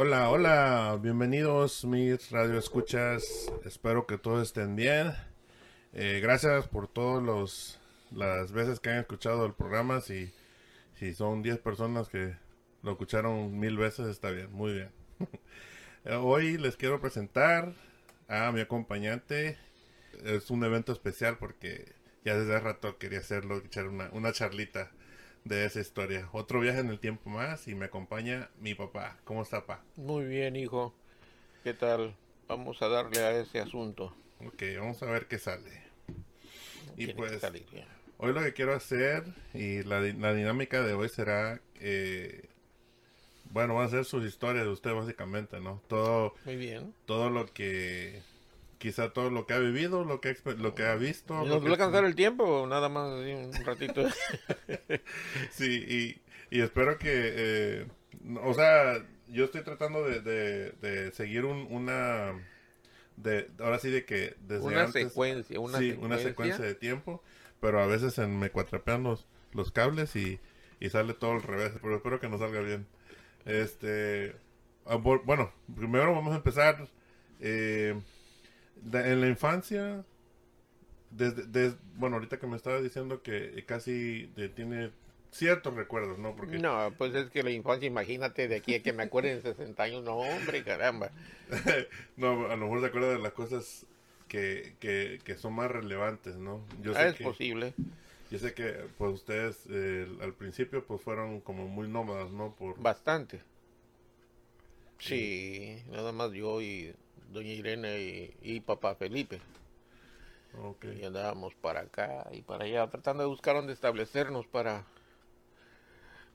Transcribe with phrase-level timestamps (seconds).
[0.00, 3.50] Hola, hola, bienvenidos mis radioescuchas.
[3.64, 5.12] Espero que todos estén bien.
[5.92, 7.80] Eh, gracias por todas
[8.12, 10.00] las veces que han escuchado el programa.
[10.00, 10.32] Si,
[10.94, 12.36] si son 10 personas que
[12.84, 14.92] lo escucharon mil veces, está bien, muy bien.
[16.22, 17.72] Hoy les quiero presentar
[18.28, 19.58] a mi acompañante.
[20.22, 21.92] Es un evento especial porque
[22.24, 24.92] ya desde hace rato quería hacerlo, echar una, una charlita
[25.48, 26.28] de esa historia.
[26.32, 29.16] Otro viaje en el tiempo más y me acompaña mi papá.
[29.24, 29.82] ¿Cómo está, papá?
[29.96, 30.94] Muy bien, hijo.
[31.64, 32.14] ¿Qué tal?
[32.46, 34.14] Vamos a darle a ese asunto.
[34.46, 35.82] Ok, vamos a ver qué sale.
[36.96, 37.42] y pues,
[38.18, 42.48] hoy lo que quiero hacer y la, dinámica de hoy será, eh,
[43.50, 45.82] bueno, va a ser sus historias de usted básicamente, ¿no?
[45.88, 46.94] Todo, Muy bien.
[47.06, 48.22] Todo lo que
[48.78, 51.34] quizá todo lo que ha vivido, lo que, lo que ha visto.
[51.44, 54.06] ¿Nos va a alcanzar el tiempo nada más un ratito?
[55.50, 57.86] sí, y, y, espero que, eh,
[58.42, 60.20] o sea, yo estoy tratando de,
[60.72, 62.32] de, seguir un, una,
[63.16, 67.22] de, ahora sí de que desde una secuencia, una sí, una secuencia de tiempo,
[67.60, 70.38] pero a veces en, me cuatrapean los, los cables y,
[70.80, 72.86] y sale todo al revés, pero espero que nos salga bien.
[73.44, 74.36] Este,
[74.86, 76.88] ah, bueno, primero vamos a empezar.
[77.40, 78.00] Eh,
[78.92, 80.04] en la infancia,
[81.10, 84.90] desde, bueno, ahorita que me estaba diciendo que casi tiene
[85.30, 86.34] ciertos recuerdos, ¿no?
[86.36, 86.58] Porque...
[86.58, 89.82] No, pues es que la infancia, imagínate de aquí a que me acuerden en 60
[89.82, 91.10] años, no, hombre, caramba.
[92.16, 93.86] no, a lo mejor se acuerda de las cosas
[94.26, 96.64] que, que, que son más relevantes, ¿no?
[96.82, 97.74] Yo sé es posible.
[98.30, 99.66] Yo sé que, pues, ustedes
[100.20, 102.54] al principio, pues, fueron como muy nómadas, ¿no?
[102.54, 102.80] Por...
[102.80, 103.40] Bastante.
[104.98, 106.92] Sí, nada más yo y
[107.28, 109.40] doña Irene y, papá Felipe.
[110.82, 114.84] Y andábamos para acá y para allá, tratando de buscar dónde establecernos para,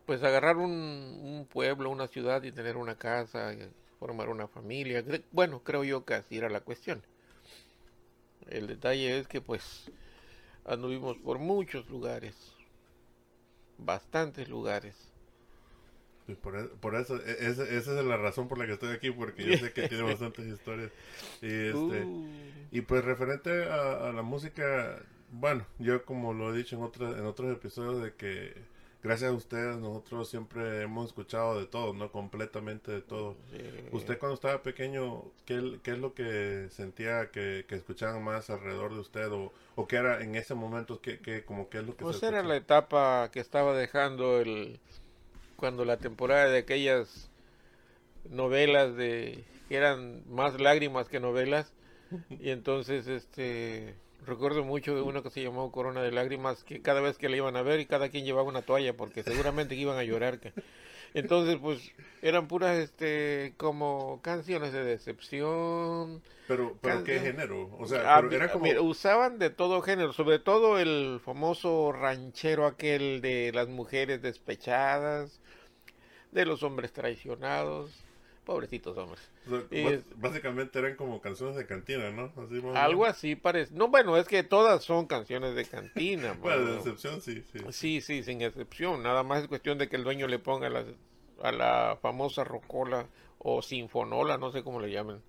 [0.06, 3.54] pues, agarrar un, pueblo, una ciudad y tener una casa,
[4.00, 5.04] formar una familia.
[5.32, 7.04] Bueno, creo yo que así era la cuestión.
[8.48, 9.92] El detalle es que, pues,
[10.66, 12.36] anduvimos por muchos lugares,
[13.78, 15.13] bastantes lugares
[16.42, 19.44] por, e, por, eso, e, esa, es la razón por la que estoy aquí, porque
[19.44, 20.92] yo sé que tiene bastantes historias.
[21.42, 22.28] Y, este, uh.
[22.72, 25.00] y pues referente a, la música,
[25.32, 28.54] bueno, yo como lo he dicho en, otros en otros episodios, de que
[29.04, 32.10] gracias a ustedes nosotros siempre hemos escuchado de todo, ¿no?
[32.12, 33.36] Completamente de todo.
[33.92, 38.94] Usted cuando estaba pequeño, ¿qué, ¿qué, es lo que sentía que, que escuchaban más alrededor
[38.94, 39.30] de usted?
[39.32, 42.24] ¿O, o qué era en ese momento, qué, qué, como qué es lo que Pues
[42.24, 44.80] era la etapa que estaba dejando el
[45.56, 47.30] cuando la temporada de aquellas
[48.30, 51.74] novelas de que eran más lágrimas que novelas
[52.30, 57.02] y entonces este recuerdo mucho de uno que se llamó Corona de Lágrimas que cada
[57.02, 59.98] vez que la iban a ver y cada quien llevaba una toalla porque seguramente iban
[59.98, 60.40] a llorar
[61.14, 61.92] entonces pues
[62.22, 68.52] eran puras este como canciones de decepción pero pero qué género o sea ah, era
[68.52, 68.66] como...
[68.82, 75.40] usaban de todo género sobre todo el famoso ranchero aquel de las mujeres despechadas
[76.34, 77.92] de los hombres traicionados.
[78.46, 79.22] Pobrecitos hombres.
[80.18, 82.34] básicamente eran como canciones de cantina, ¿no?
[82.76, 83.74] algo así parece.
[83.74, 86.34] No, bueno, es que todas son canciones de cantina.
[86.42, 87.60] bueno, de excepción sí, sí.
[87.72, 89.02] Sí, sí, sin excepción.
[89.02, 90.84] Nada más es cuestión de que el dueño le ponga la,
[91.42, 95.22] a la famosa rocola o sinfonola, no sé cómo le llaman.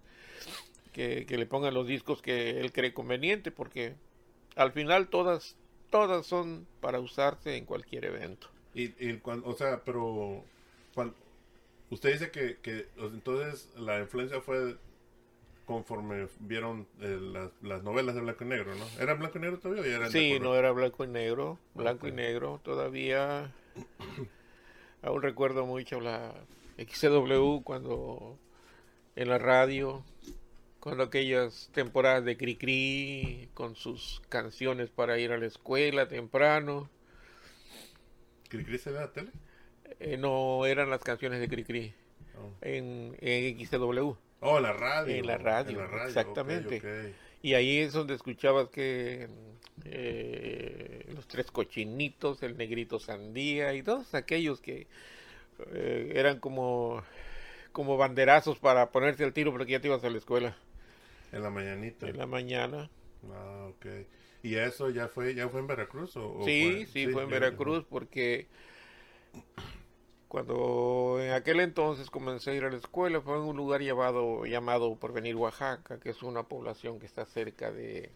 [0.93, 3.95] Que, que le ponga los discos que él cree conveniente, porque
[4.57, 5.57] al final todas,
[5.91, 8.49] todas son para usarse en cualquier evento.
[8.75, 10.45] Y, y o sea, pero
[11.91, 14.77] usted dice que, que entonces la influencia fue
[15.65, 17.19] conforme vieron eh,
[17.63, 18.87] las, novelas de blanco y negro, ¿no?
[19.01, 19.97] ¿Era blanco y negro todavía?
[19.97, 23.53] Era sí, no era blanco y negro, blanco y negro todavía.
[25.03, 26.35] Aún recuerdo mucho la
[26.79, 28.39] XCW cuando
[29.17, 30.05] en la radio,
[30.81, 36.91] cuando aquellas temporadas de Cricri con sus canciones para ir a la escuela temprano.
[38.49, 39.31] ¿Cricri se ve la tele?
[40.01, 41.95] Eh, no eran las canciones de Cricri
[42.39, 42.51] oh.
[42.63, 44.13] en, en XTW.
[44.41, 45.15] Oh, la radio.
[45.15, 47.15] En la radio, exactamente.
[47.43, 49.29] Y ahí es donde escuchabas que
[49.85, 54.87] eh, los tres cochinitos, el negrito sandía y todos aquellos que
[55.73, 57.03] eh, eran como
[57.73, 60.57] como banderazos para ponerse al tiro porque ya te ibas a la escuela.
[61.33, 62.09] En la mañanita.
[62.09, 62.89] En la mañana.
[63.33, 63.87] Ah, ok.
[64.43, 66.17] ¿Y eso ya fue, ya fue en Veracruz?
[66.17, 68.47] O, sí, sí, fue en Veracruz porque
[70.29, 74.45] cuando en aquel entonces comencé a ir a la escuela fue en un lugar llamado,
[74.47, 78.11] llamado Porvenir, Oaxaca, que es una población que está cerca de,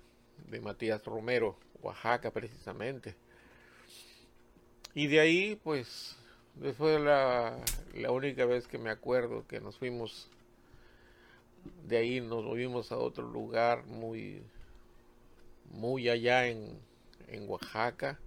[0.51, 3.15] de Matías Romero, Oaxaca precisamente.
[4.95, 6.17] Y de ahí, pues,
[6.77, 7.57] fue la,
[7.95, 10.29] la única vez que me acuerdo que nos fuimos,
[11.87, 14.43] de ahí nos movimos a otro lugar muy,
[15.71, 16.81] muy allá en,
[17.29, 18.19] en Oaxaca.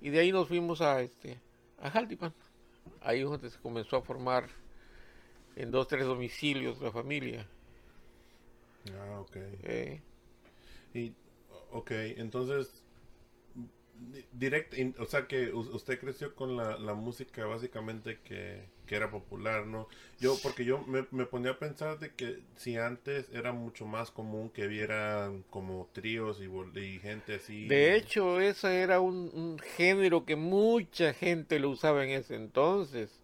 [0.00, 1.38] Y de ahí nos fuimos a este
[1.80, 2.32] a Jaltipan.
[3.00, 4.48] Ahí es donde se comenzó a formar
[5.56, 7.46] en dos, tres domicilios la familia.
[8.94, 9.36] Ah, ok.
[9.36, 10.00] Eh.
[10.94, 11.12] Y,
[11.72, 12.84] ok, entonces,
[14.32, 19.66] direct, o sea que usted creció con la, la música básicamente que, que, era popular,
[19.66, 19.88] ¿no?
[20.18, 24.10] Yo, porque yo me, me, ponía a pensar de que si antes era mucho más
[24.10, 27.66] común que vieran como tríos y, y gente así.
[27.68, 33.20] De hecho, ese era un, un, género que mucha gente lo usaba en ese entonces.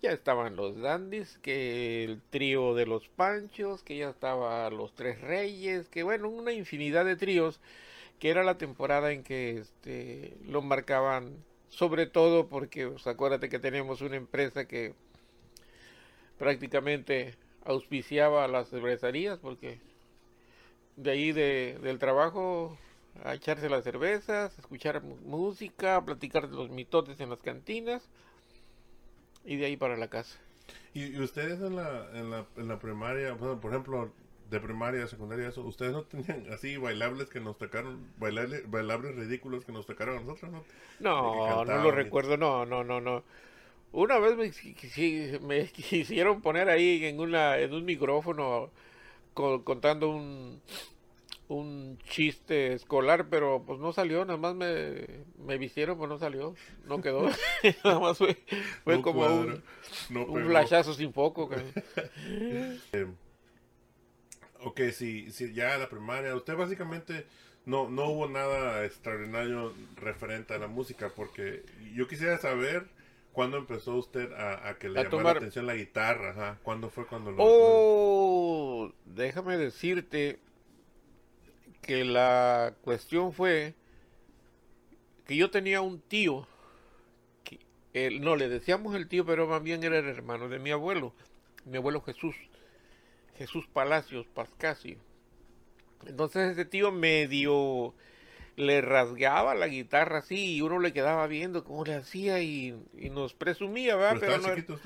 [0.00, 5.20] Ya estaban los dandies, que el trío de los panchos, que ya estaba los tres
[5.20, 7.60] reyes, que bueno, una infinidad de tríos
[8.18, 13.58] que era la temporada en que este, lo marcaban, sobre todo porque, pues, acuérdate que
[13.58, 14.94] tenemos una empresa que
[16.38, 17.34] prácticamente
[17.64, 19.78] auspiciaba las cervecerías, porque
[20.96, 22.78] de ahí de, del trabajo
[23.24, 28.08] a echarse las cervezas, escuchar música, platicar de los mitotes en las cantinas
[29.44, 30.38] y de ahí para la casa.
[30.94, 34.12] ¿Y, ustedes en la, en la, en la primaria, por ejemplo,
[34.50, 39.64] de primaria, secundaria, eso, ustedes no tenían así bailables que nos tocaron, bailables, bailables ridículos
[39.64, 40.64] que nos tocaron a nosotros, ¿no?
[41.00, 43.24] No, no lo recuerdo, no, no, no, no.
[43.92, 44.50] Una vez me,
[45.40, 48.70] me, quisieron poner ahí en una en un micrófono
[49.34, 50.60] contando un
[51.48, 55.06] un chiste escolar, pero pues no salió, nada más me,
[55.38, 56.54] me vistieron, pues no salió,
[56.86, 57.28] no quedó,
[57.84, 58.36] nada más fue,
[58.84, 59.62] fue como un,
[60.10, 61.48] un flashazo sin foco.
[62.26, 63.06] eh,
[64.62, 66.34] Ok, sí, sí, ya la primaria.
[66.34, 67.26] Usted básicamente
[67.64, 71.64] no, no hubo nada extraordinario referente a la música, porque
[71.94, 72.86] yo quisiera saber
[73.32, 76.30] cuándo empezó usted a, que le llamara la atención la guitarra.
[76.30, 76.58] Ajá.
[76.62, 77.36] ¿Cuándo fue cuando lo...
[77.38, 80.40] Oh, déjame decirte
[81.82, 83.74] que la cuestión fue
[85.26, 86.48] que yo tenía un tío,
[87.44, 91.12] que, no le decíamos el tío, pero más bien era el hermano de mi abuelo,
[91.64, 92.34] mi abuelo Jesús.
[93.38, 94.98] Jesús Palacios Pascasio.
[96.06, 97.94] Entonces ese tío medio
[98.56, 102.74] le rasgaba la guitarra así y uno le quedaba viendo cómo le hacía y,
[103.10, 104.18] nos presumía, ¿verdad?
[104.20, 104.78] Pero, no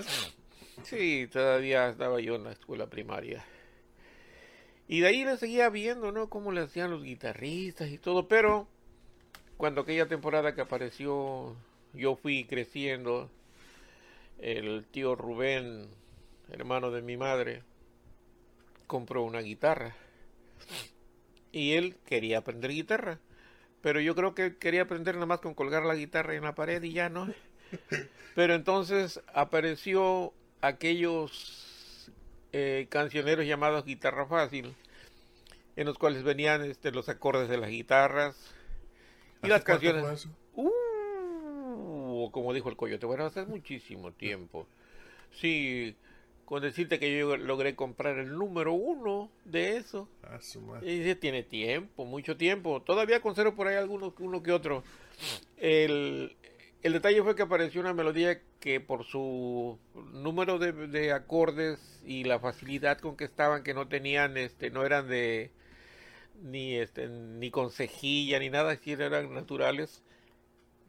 [0.84, 3.44] Sí, todavía estaba yo en la escuela primaria.
[4.88, 6.28] Y de ahí le seguía viendo, ¿no?
[6.28, 8.66] Cómo le hacían los guitarristas y todo, pero
[9.56, 11.56] cuando aquella temporada que apareció,
[11.94, 13.30] yo fui creciendo,
[14.38, 15.88] el tío Rubén,
[16.50, 17.62] hermano de mi madre,
[18.92, 19.96] compró una guitarra.
[21.50, 23.20] Y él quería aprender guitarra.
[23.80, 26.82] Pero yo creo que quería aprender nada más con colgar la guitarra en la pared
[26.82, 27.32] y ya no.
[28.34, 32.10] Pero entonces apareció aquellos
[32.52, 34.74] eh, cancioneros llamados guitarra fácil,
[35.76, 38.36] en los cuales venían este, los acordes de las guitarras
[39.42, 40.28] y las canciones.
[40.52, 44.66] Uh, como dijo el coyote, bueno, hace muchísimo tiempo.
[45.30, 45.96] Sí,
[46.52, 50.06] con decirte que yo logré comprar el número uno de eso.
[50.22, 50.38] Ah,
[50.82, 52.82] y dice, tiene tiempo, mucho tiempo.
[52.82, 54.84] Todavía conservo por ahí algunos uno que otro.
[55.56, 56.36] El,
[56.82, 59.78] el detalle fue que apareció una melodía que por su
[60.12, 64.84] número de, de, acordes y la facilidad con que estaban, que no tenían, este, no
[64.84, 65.52] eran de
[66.42, 70.02] ni este, ni con cejilla ni nada, si eran naturales.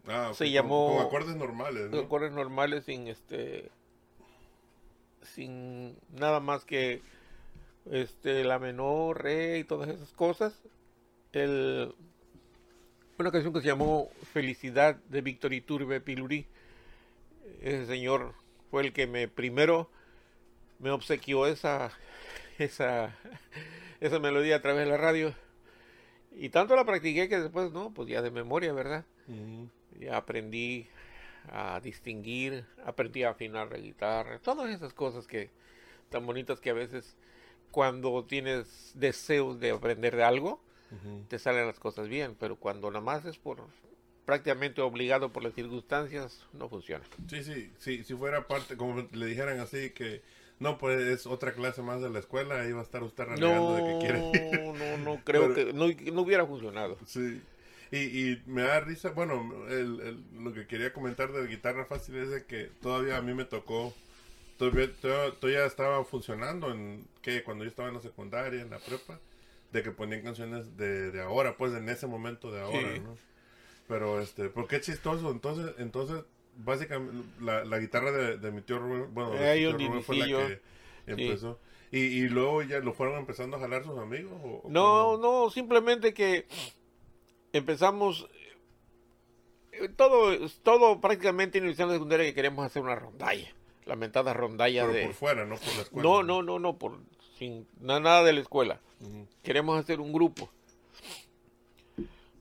[0.08, 2.00] Ah, se llamó con, acordes normales, ¿no?
[2.00, 3.72] acordes normales sin este
[5.24, 7.02] sin nada más que
[7.92, 10.62] este la menor, re y todas esas cosas.
[11.32, 11.94] El,
[13.18, 16.46] una canción que se llamó Felicidad de Víctor Iturbe Pilurí.
[17.62, 18.34] Ese señor
[18.72, 19.90] fue el que me primero
[20.80, 21.92] me obsequió esa
[22.58, 23.16] esa
[24.00, 25.34] esa melodía a través de la radio.
[26.36, 29.06] Y tanto la practiqué que después, no, pues ya de memoria, ¿verdad?
[30.00, 30.88] Ya aprendí
[31.52, 35.50] a distinguir, aprendí a afinar la guitarra, todas esas cosas que
[36.10, 37.16] tan bonitas que a veces
[37.72, 40.62] cuando tienes deseos de aprender de algo,
[41.28, 43.58] te salen las cosas bien, pero cuando nada más es por
[44.26, 47.04] prácticamente obligado por las circunstancias, no funciona.
[47.28, 50.22] Sí, sí, sí, si fuera parte, como le dijeran así, que
[50.60, 53.72] no, pues es otra clase más de la escuela, ahí va a estar usted renegando
[53.72, 54.72] No, de que quiere.
[54.72, 56.98] no, no creo Pero- que no, no hubiera funcionado.
[57.08, 57.42] Sí.
[57.96, 57.98] Y,
[58.32, 62.30] y me da risa, bueno, el, el- lo que quería comentar de guitarra fácil es
[62.32, 63.94] de que todavía a mí me tocó,
[64.58, 64.90] todavía,
[65.40, 69.20] todavía, estaba funcionando en, que Cuando yo estaba en la secundaria, en la prepa,
[69.72, 73.00] de que ponían canciones de, de ahora, pues en ese momento de ahora, Sí.
[73.02, 73.16] ¿no?
[73.88, 75.30] Pero, este, ¿por qué chistoso?
[75.30, 76.24] Entonces, entonces
[76.58, 80.56] básicamente, la, la guitarra de, de mi tío Rubén, bueno, tío Rubén fue la que
[80.56, 81.12] Sí.
[81.12, 81.60] empezó.
[81.92, 84.34] Y, y luego ya lo fueron empezando a jalar sus amigos.
[84.44, 85.44] ¿o- o No, cómo?
[85.46, 86.48] no, simplemente que
[87.54, 88.28] empezamos
[89.72, 93.54] eh, todo, todo prácticamente en la secundaria que queremos hacer una rondalla,
[93.86, 96.04] lamentada rondalla Pero de por fuera, no por la escuela.
[96.10, 97.00] no, no, no, no, por
[97.38, 98.80] sin na- nada de la escuela.
[99.42, 100.50] Queremos hacer un grupo.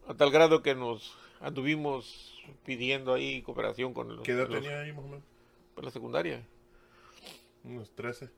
[0.06, 2.32] A tal grado que nos anduvimos
[2.64, 5.22] pidiendo ahí cooperación con los, ¿Qué edad los- tenía ahí, más o menos?
[5.74, 6.46] por la secundaria.
[7.64, 8.28] Unos 13.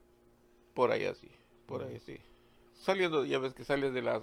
[0.74, 1.28] Por ahí así,
[1.66, 2.18] por ahí sí.
[2.80, 4.20] Saliendo, ya ves que sales de la,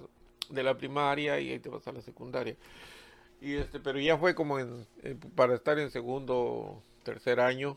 [0.52, 2.56] de la primaria y ahí te vas a la secundaria.
[3.40, 4.86] Y este, pero ya fue como en,
[5.34, 7.76] para estar en segundo, tercer año.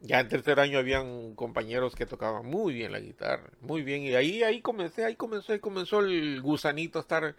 [0.00, 4.02] Ya en tercer año habían compañeros que tocaban muy bien la guitarra, muy bien.
[4.02, 7.34] Y ahí, ahí comencé, ahí comenzó, ahí comenzó el gusanito a estar,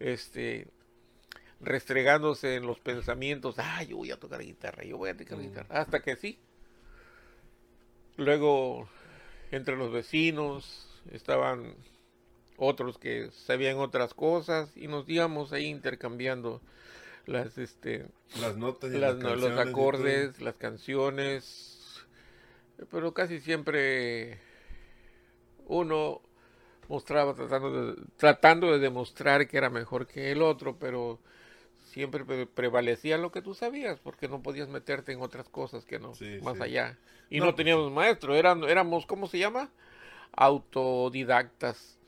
[0.00, 0.66] este,
[1.60, 3.56] restregándose en los pensamientos.
[3.58, 5.42] Ah, yo voy a tocar guitarra, yo voy a tocar Mm.
[5.42, 5.66] guitarra.
[5.78, 6.38] Hasta que sí.
[8.16, 8.88] Luego
[9.50, 11.74] entre los vecinos estaban
[12.58, 16.60] otros que sabían otras cosas y nos íbamos ahí intercambiando
[17.26, 18.06] las este
[18.40, 22.04] Las notas y las- las no, los y acordes las canciones
[22.90, 24.38] pero casi siempre
[25.66, 26.20] uno
[26.88, 31.18] mostraba tratando de, tratando de demostrar que era mejor que el otro pero
[31.90, 35.98] siempre pre- prevalecía lo que tú sabías porque no podías meterte en otras cosas que
[35.98, 36.62] no Sí, más sí.
[36.64, 36.98] allá.
[37.30, 39.70] Y No, no, pues teníamos maestro eran éramos cómo se llama
[40.32, 41.98] autodidactas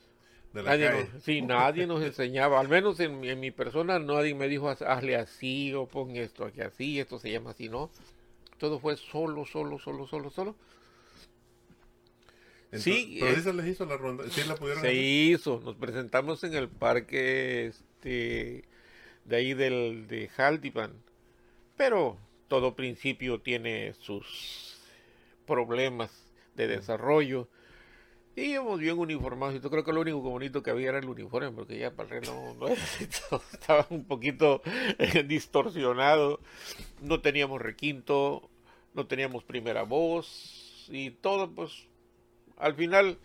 [0.52, 1.08] De la Nadie calle.
[1.12, 4.68] nos, sí, nadie nos enseñaba, al menos en, mi- en mi persona nadie me dijo
[4.70, 7.90] "Haz- hazle así o pon esto aquí así, esto se llama así, ¿no?
[8.58, 10.56] Todo fue solo, solo, solo, solo, solo.
[12.66, 14.24] Entonces- sí, Pero eh, se les hizo la ronda.
[14.30, 15.00] Sí la pudieron Se hacer?
[15.02, 18.64] hizo, nos presentamos en el parque este,
[19.24, 20.92] de ahí del, de Haldipan,
[21.76, 24.78] pero todo principio tiene sus
[25.46, 26.10] problemas
[26.56, 27.48] de desarrollo.
[28.38, 29.56] Y íbamos bien uniformados.
[29.56, 32.18] Y yo creo que lo único bonito que había era el uniforme, porque ya para
[32.18, 32.80] el no, no era
[33.52, 36.38] estaba un poquito eh, distorsionado.
[37.02, 38.48] No teníamos requinto,
[38.94, 41.88] no teníamos primera voz y todo, pues
[42.56, 43.18] al final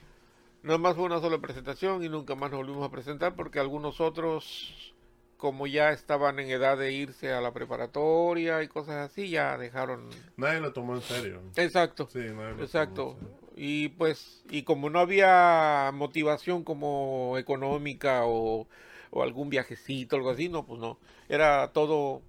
[0.63, 4.01] nada más fue una sola presentación y nunca más nos volvimos a presentar porque algunos
[4.01, 4.93] otros,
[5.38, 10.10] como ya estaban en edad de irse a la preparatoria y cosas así, ya dejaron.
[10.38, 11.41] Nadie lo tomó en serio.
[11.55, 12.08] Exacto.
[12.12, 13.12] Sí, nadie lo tomó Exacto.
[13.12, 13.42] en serio.
[13.55, 18.67] Y pues, y como no había motivación como económica o,
[19.12, 20.98] o algún viajecito, algo así, no, pues no.
[21.29, 22.22] Era todo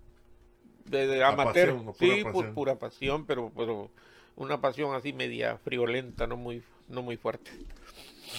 [0.84, 1.76] de, de amateur.
[1.76, 2.54] pasión, pura sí, pasión.
[2.54, 3.90] pura pasión, pero, pero
[4.36, 7.50] una pasión así media friolenta, no muy, no muy fuerte.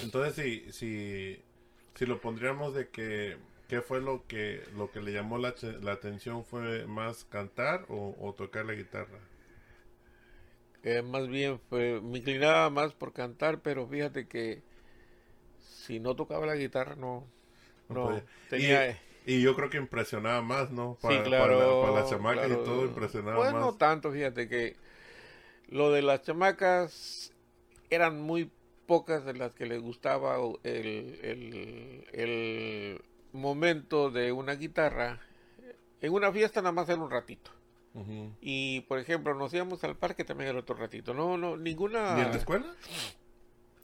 [0.02, 1.44] Entonces, si, si,
[1.96, 3.38] si lo pondríamos de que,
[3.68, 6.46] ¿qué fue lo que, lo que le llamó la, la atención?
[6.46, 9.20] ¿Fue más cantar o, o tocar la guitarra?
[10.86, 14.64] Eh, más bien fue- me inclinaba más por cantar, pero fíjate que
[15.60, 17.26] si no tocaba la guitarra no,
[17.90, 18.98] No tenía...
[19.26, 20.98] Y yo creo que impresionaba más, ¿no?
[21.02, 21.36] Para, sí, claro.
[21.36, 22.56] para, la- para las chamacas claro.
[22.62, 23.66] y todo impresionaba Pues más.
[23.66, 24.76] no tanto, fíjate que
[25.70, 27.34] lo de las chamacas
[27.90, 28.52] eran muy
[28.88, 33.02] pocas de las que les gustaba el, el, el
[33.34, 35.22] momento de una guitarra.
[36.02, 37.52] En una fiesta nada más era un ratito.
[38.42, 41.14] Y por ejemplo, nos íbamos al parque también era otro ratito.
[41.14, 42.66] No, no, ninguna ¿Ni en la escuela?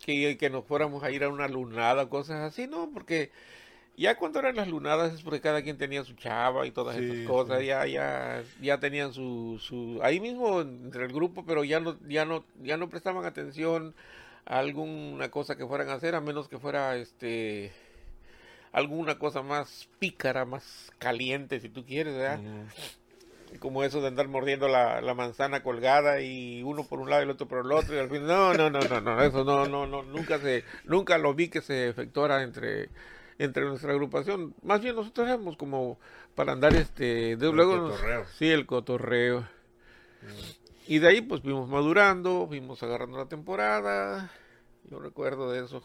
[0.06, 2.90] que, que nos fuéramos a ir a una lunada, cosas así, ¿no?
[2.94, 3.32] Porque
[3.98, 7.04] ya cuando eran las lunadas es porque cada quien tenía su chava y todas Sí,
[7.06, 7.68] esas cosas, sí.
[7.68, 12.26] ya, ya, ya tenían su, su, ahí mismo entre el grupo, pero ya no, ya
[12.26, 13.94] no, ya no prestaban atención
[14.46, 17.72] a alguna cosa que fueran a hacer, a menos que fuera este
[18.72, 22.40] alguna cosa más pícara, más caliente, si tú quieres, ¿verdad?
[23.60, 27.26] Como eso de andar mordiendo la, la manzana colgada y uno por un lado y
[27.26, 29.66] el otro por el otro y al fin no no no no no eso no
[29.68, 32.90] no no nunca se nunca lo vi que se efectuara entre
[33.40, 34.54] entre nuestra agrupación.
[34.62, 36.00] Más bien nosotros éramos como
[36.36, 38.26] para andar este de El luego nos- cotorreo.
[38.38, 39.48] sí el cotorreo.
[40.88, 44.30] Y de ahí pues fuimos madurando fuimos agarrando la temporada
[44.90, 45.82] yo recuerdo de eso.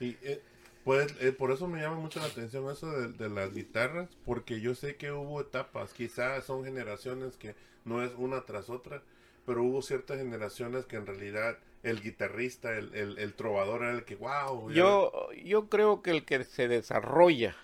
[0.00, 0.40] Y, eh,
[0.84, 4.60] Pues eh, por eso me llama mucho la atención eso de, de, las guitarras, porque
[4.60, 9.02] yo sé que hubo etapas, quizás son generaciones que no es una tras otra,
[9.46, 14.04] pero hubo ciertas generaciones que en realidad el guitarrista, el, el, el trovador era el
[14.04, 14.70] que, wow.
[14.70, 17.56] Yo, yo creo que el que se desarrolla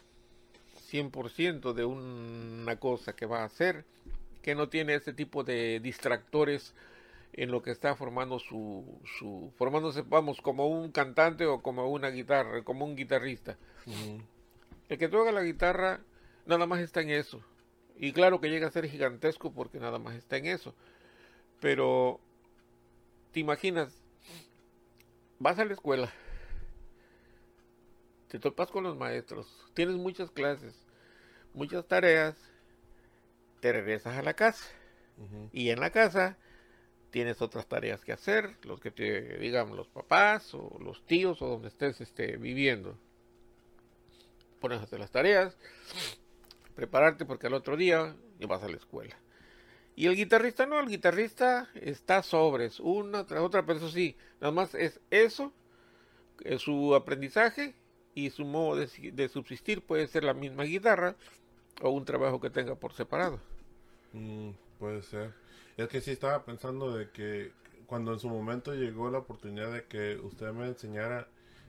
[0.90, 3.84] 100% de una cosa que va a hacer,
[4.42, 6.74] que no tiene ese tipo de distractores
[7.32, 12.10] en lo que está formando su, su formándose, vamos, como un cantante o como una
[12.10, 13.56] guitarra, como un guitarrista.
[14.88, 16.00] El que toca la guitarra
[16.46, 17.42] nada más está en eso.
[17.96, 20.74] Y claro que llega a ser gigantesco porque nada más está en eso.
[21.60, 22.20] Pero,
[23.32, 24.02] ¿te imaginas?
[25.40, 26.12] Vas a la escuela,
[28.28, 30.74] te topas con los maestros, tienes muchas clases,
[31.54, 32.36] muchas tareas,
[33.60, 34.66] te regresas a la casa.
[35.52, 36.36] Y en la casa
[37.10, 41.48] tienes otras tareas que hacer, los que te digan los papás o los tíos o
[41.48, 42.96] donde estés este, viviendo.
[44.60, 45.56] Pones las tareas,
[46.74, 48.14] prepararte porque al otro día
[48.46, 49.16] vas a la escuela.
[49.96, 54.52] Y el guitarrista no, el guitarrista está sobres, una tras otra, pero eso sí, nada
[54.52, 55.52] más es eso,
[56.44, 57.74] es su aprendizaje
[58.14, 61.16] y su modo de, subsistir puede ser la misma guitarra
[61.82, 63.40] o un trabajo que tenga por separado.
[64.12, 65.32] Mm, puede ser.
[65.78, 67.52] Es que sí estaba pensando de que
[67.86, 71.28] cuando en su momento llegó la oportunidad de que usted me enseñara,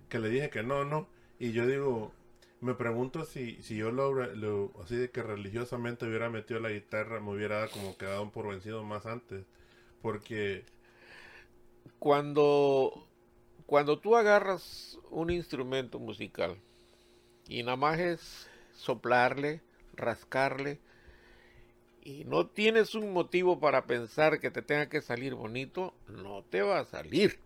[0.10, 2.12] que le dije que no, no, y yo digo,
[2.60, 7.32] me pregunto si, si yo lo, así de que religiosamente hubiera metido la guitarra, me
[7.32, 9.46] hubiera como quedado por vencido más antes.
[10.02, 10.66] Porque
[12.00, 13.08] cuando,
[13.68, 16.58] cuando tú agarras un instrumento musical
[17.48, 19.62] y nada más es soplarle,
[19.94, 20.80] rascarle,
[22.10, 26.64] y no tienes un motivo para pensar que te tenga que salir bonito, no te
[26.64, 27.38] va a salir.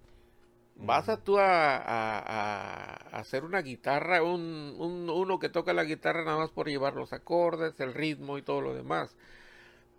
[0.78, 6.50] Vas a tú a, hacer una guitarra, un, uno que toca la guitarra nada más
[6.52, 9.14] por llevar los acordes, el ritmo y todo lo demás.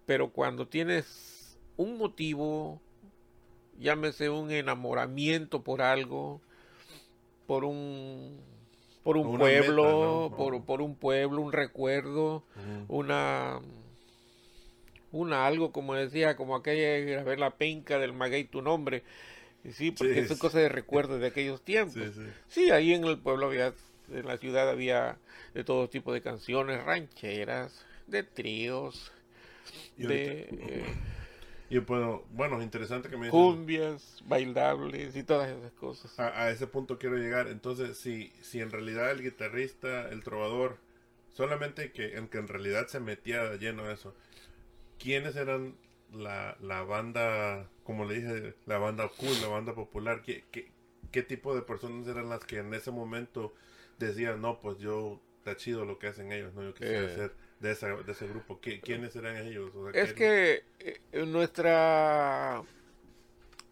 [0.06, 2.80] Pero cuando tienes un motivo,
[3.78, 6.40] llámese un enamoramiento por algo,
[7.46, 8.40] por un
[9.02, 12.42] por un pueblo, por, por, un pueblo, un recuerdo,
[12.88, 13.60] una
[15.14, 19.02] una algo como decía, como aquella ver la penca del maguey tu nombre
[19.72, 22.02] Sí, porque es cosa de recuerdo de aquellos tiempos.
[22.48, 23.72] Sí, ahí en el pueblo había,
[24.12, 25.16] en la ciudad había
[25.54, 29.10] de todo tipo de canciones rancheras, de tríos,
[29.96, 30.48] de...
[30.50, 30.84] Eh,
[31.70, 36.20] y bueno, bueno, interesante que me Cumbias, bailables y todas esas cosas.
[36.20, 37.48] A, ese punto quiero llegar.
[37.48, 40.76] Entonces, si, si en realidad el guitarrista, el trovador,
[41.32, 44.14] solamente que en que en realidad se metía lleno de eso,
[44.98, 45.76] ¿quiénes eran
[46.12, 50.70] la, la banda, como le dije, la banda cool, la banda popular, ¿qué, qué,
[51.10, 53.54] qué tipo de personas eran las que en ese momento
[53.98, 57.14] decían, no, pues yo, está chido lo que hacen ellos, no, yo quisiera eh.
[57.14, 58.60] ser de, de ese grupo.
[58.60, 59.70] ¿Qué, ¿Quiénes eran ellos?
[59.94, 62.62] es que eh, en nuestra,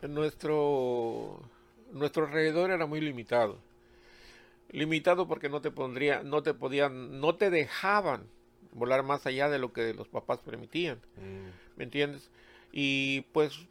[0.01, 1.41] en nuestro,
[1.93, 3.59] nuestro alrededor era muy limitado.
[4.71, 8.27] Limitado porque no te pondría, no te podían, no te dejaban
[8.73, 10.99] volar más allá de lo que los papás permitían.
[11.17, 11.77] Mm.
[11.79, 12.31] ¿Me entiendes?
[12.73, 13.67] Y pues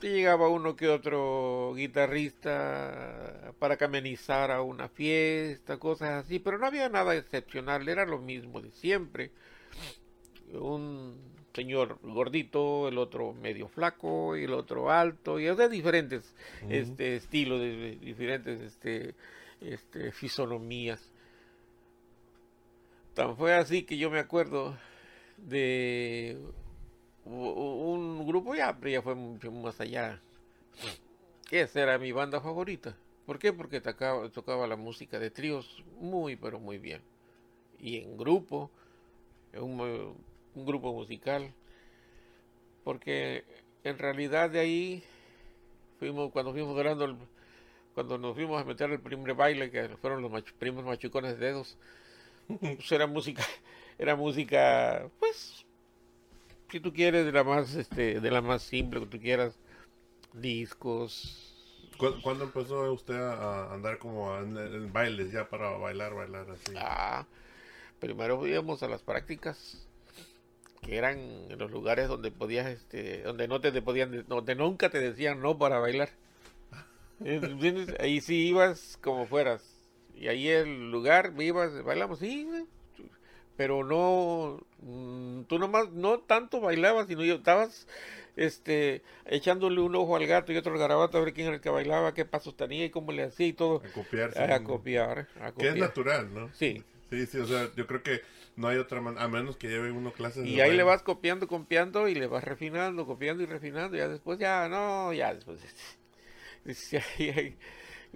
[0.00, 6.88] llegaba uno que otro guitarrista para camenizar a una fiesta, cosas así, pero no había
[6.88, 9.30] nada excepcional, era lo mismo de siempre.
[10.52, 11.16] Un
[11.52, 16.34] señor gordito, el otro medio flaco y el otro alto, y de diferentes
[16.68, 19.14] este, estilos, de, diferentes este,
[19.60, 21.10] este, fisonomías.
[23.18, 24.78] Tan fue así que yo me acuerdo
[25.38, 26.38] de
[27.24, 30.22] un grupo ya, pero ya fue mucho más allá.
[31.50, 32.96] Esa era mi banda favorita.
[33.26, 33.52] ¿Por qué?
[33.52, 37.02] Porque tocaba, tocaba la música de tríos muy, pero muy bien.
[37.80, 38.70] Y en grupo,
[39.52, 40.14] un,
[40.54, 41.52] un grupo musical.
[42.84, 43.42] Porque
[43.82, 45.04] en realidad de ahí
[45.98, 47.18] fuimos, cuando fuimos grabando,
[47.94, 51.76] cuando nos fuimos a meter el primer baile, que fueron los primos machucones de dedos,
[52.90, 53.44] era música,
[53.98, 55.64] era música, pues,
[56.70, 59.58] si tú quieres, de la más, este, de la más simple que tú quieras,
[60.32, 61.54] discos.
[62.22, 66.72] ¿Cuándo empezó usted a andar como en, bailes ya para bailar, bailar así?
[66.76, 67.26] Ah,
[67.98, 69.84] primero íbamos a las prácticas
[70.82, 75.00] que eran en los lugares donde podías, este, donde no te, podían, donde nunca te
[75.00, 76.10] decían no para bailar.
[77.98, 79.77] Ahí sí ibas como fueras
[80.20, 82.48] y ahí el lugar, vivas, bailamos, sí,
[83.56, 87.88] pero no, mm, tú nomás, no tanto bailabas, sino yo estabas
[88.36, 91.60] este, echándole un ojo al gato y otro al garabato a ver quién era el
[91.60, 93.82] que bailaba, qué pasos tenía y cómo le hacía y todo.
[93.84, 94.38] A copiarse.
[94.40, 94.64] A ¿no?
[94.64, 95.78] copiar, a Que es copiar.
[95.78, 96.50] natural, ¿no?
[96.54, 96.84] Sí.
[97.10, 98.20] Sí, sí, o sea, yo creo que
[98.54, 101.02] no hay otra manera, a menos que lleve uno clases de Y ahí le vas
[101.02, 103.96] copiando, copiando y le vas refinando, copiando y refinando.
[103.96, 105.60] Ya después, ya, no, ya después.
[106.92, 107.34] ya, ya,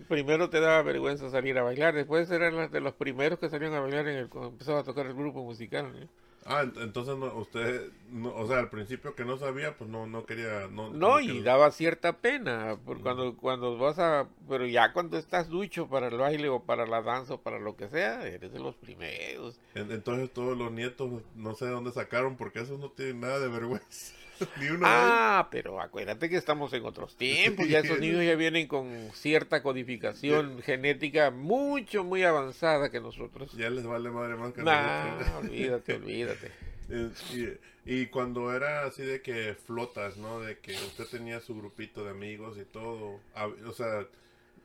[0.09, 3.81] primero te daba vergüenza salir a bailar, después eran de los primeros que salían a
[3.81, 6.09] bailar en el, cuando empezaba a tocar el grupo musical.
[6.44, 10.09] Ah, ent- entonces no, usted, no, o sea, al principio que no sabía, pues no,
[10.09, 11.20] no quería, no.
[11.20, 16.09] Y daba cierta pena, por cuando, cuando vas a, pero ya cuando estás ducho para
[16.09, 19.61] el baile o para la danza o para lo que sea, eres de los primeros.
[19.76, 23.38] en- Entonces todos los nietos, no sé de dónde sacaron, porque esos no tienen nada
[23.38, 24.14] de vergüenza.
[24.60, 28.34] Ni uno de Ah, pero acuérdate que estamos en otros tiempos, ya esos niños ya
[28.34, 33.52] vienen con cierta codificación genética mucho, muy avanzada que nosotros.
[33.52, 35.30] Ya les vale madre más que Nah, nosotros.
[35.44, 36.50] olvídate, olvídate.
[36.88, 40.40] Y, y cuando era así de que flotas, ¿no?
[40.40, 43.20] De que usted tenía su grupito de amigos y todo.
[43.66, 44.06] O sea,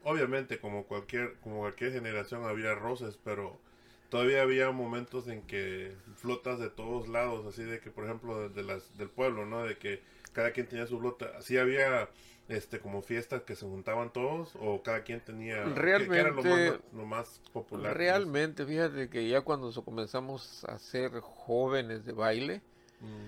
[0.03, 3.59] obviamente como cualquier, como cualquier generación había roces, pero
[4.09, 8.49] todavía había momentos en que flotas de todos lados, así de que, por ejemplo, de,
[8.49, 9.63] de las, del pueblo, ¿no?
[9.63, 10.01] De que
[10.33, 11.31] cada quien tenía su flota.
[11.37, 12.09] Así había
[12.47, 16.41] este como fiestas que se juntaban todos o cada quien tenía ¿qué- qué era lo
[16.41, 22.13] Realmente- más, lo más popular Realmente, fíjate que ya cuando comenzamos a ser jóvenes de
[22.13, 22.61] baile,
[23.01, 23.27] Mm.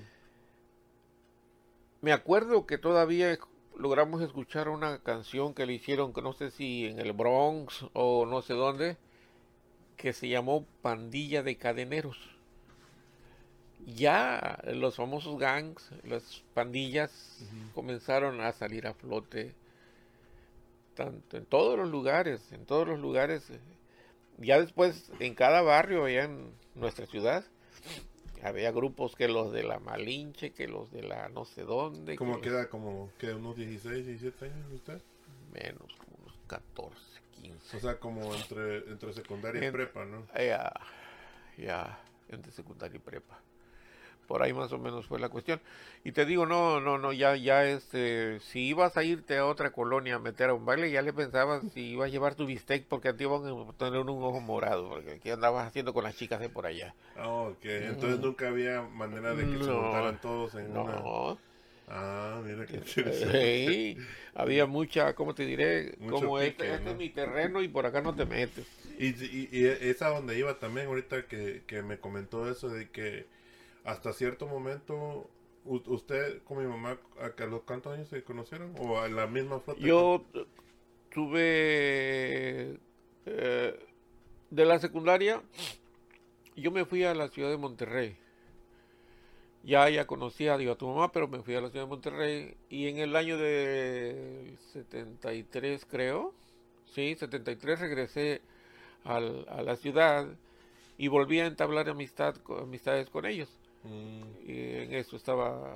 [2.02, 3.38] me acuerdo que todavía
[3.78, 8.26] logramos escuchar una canción que le hicieron, que no sé si en el Bronx o
[8.26, 8.98] no sé dónde,
[10.00, 12.18] que se llamó Pandilla de Cadeneros.
[13.86, 17.12] Ya los famosos gangs, las pandillas
[17.76, 19.54] comenzaron a salir a flote
[20.96, 23.46] tanto en todos los lugares, en todos los lugares.
[24.38, 27.44] Ya después en cada barrio allá en nuestra ciudad
[28.42, 32.18] había grupos que los de la Malinche, que los de la no sé dónde, que
[32.18, 32.70] ¿Cómo los- queda?
[32.70, 35.02] Como que unos 16, 17 años usted?
[35.54, 37.09] menos, como unos 14, 15.
[37.74, 40.26] O sea, como entre, entre secundaria y prepa, ¿no?
[40.36, 40.72] Ya,
[41.58, 43.40] ya, entre secundaria y prepa.
[44.28, 45.60] Por ahí más o menos fue la cuestión.
[46.04, 49.72] Y te digo, no, no, no, ya, ya, este, si ibas a irte a otra
[49.72, 52.86] colonia a meter a un baile, ya le pensabas si ibas a llevar tu bistec
[52.88, 56.40] porque te iban a tener un ojo morado, porque ¿qué andabas haciendo con las chicas
[56.40, 56.94] de por allá?
[57.16, 57.66] Ah, ok.
[57.66, 61.10] Entonces nunca había manera de que se No, juntaran todos en una...
[61.90, 63.68] Ah, mira qué interesante.
[63.68, 63.98] Sí,
[64.36, 65.96] había mucha, ¿cómo te diré?
[66.00, 66.92] Mucho Como pique, este, este ¿no?
[66.92, 68.68] es mi terreno y por acá no te metes.
[69.00, 73.26] Y, y, y esa donde iba también, ahorita que, que me comentó eso de que
[73.84, 75.30] hasta cierto momento
[75.66, 78.74] usted con mi mamá, ¿a, los cuántos años se conocieron?
[78.80, 79.80] ¿O a la misma flota?
[79.80, 80.46] Yo eh,
[81.12, 82.80] tuve
[83.26, 83.80] eh,
[84.50, 85.42] de la secundaria,
[86.56, 88.18] yo me fui a la ciudad de Monterrey.
[89.64, 92.56] Ya ya conocía digo, a tu mamá, pero me fui a la ciudad de Monterrey
[92.70, 96.34] y en el año de 73 creo,
[96.86, 98.42] sí, 73 regresé
[99.06, 100.28] al- a la ciudad
[100.98, 103.50] y volví a entablar amistad, amistades con ellos.
[103.84, 105.76] Mm, Y en eso estaba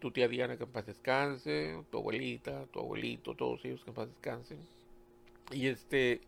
[0.00, 3.96] tu tía Diana, que en paz descanse, tu abuelita, tu abuelito, todos ellos que en
[3.96, 4.58] paz descansen.
[5.52, 6.20] Y este,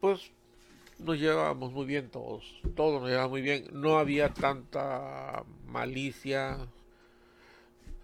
[0.00, 0.30] pues
[0.98, 3.68] nos llevábamos muy bien todos, todos nos llevábamos muy bien.
[3.72, 6.58] No había tanta malicia.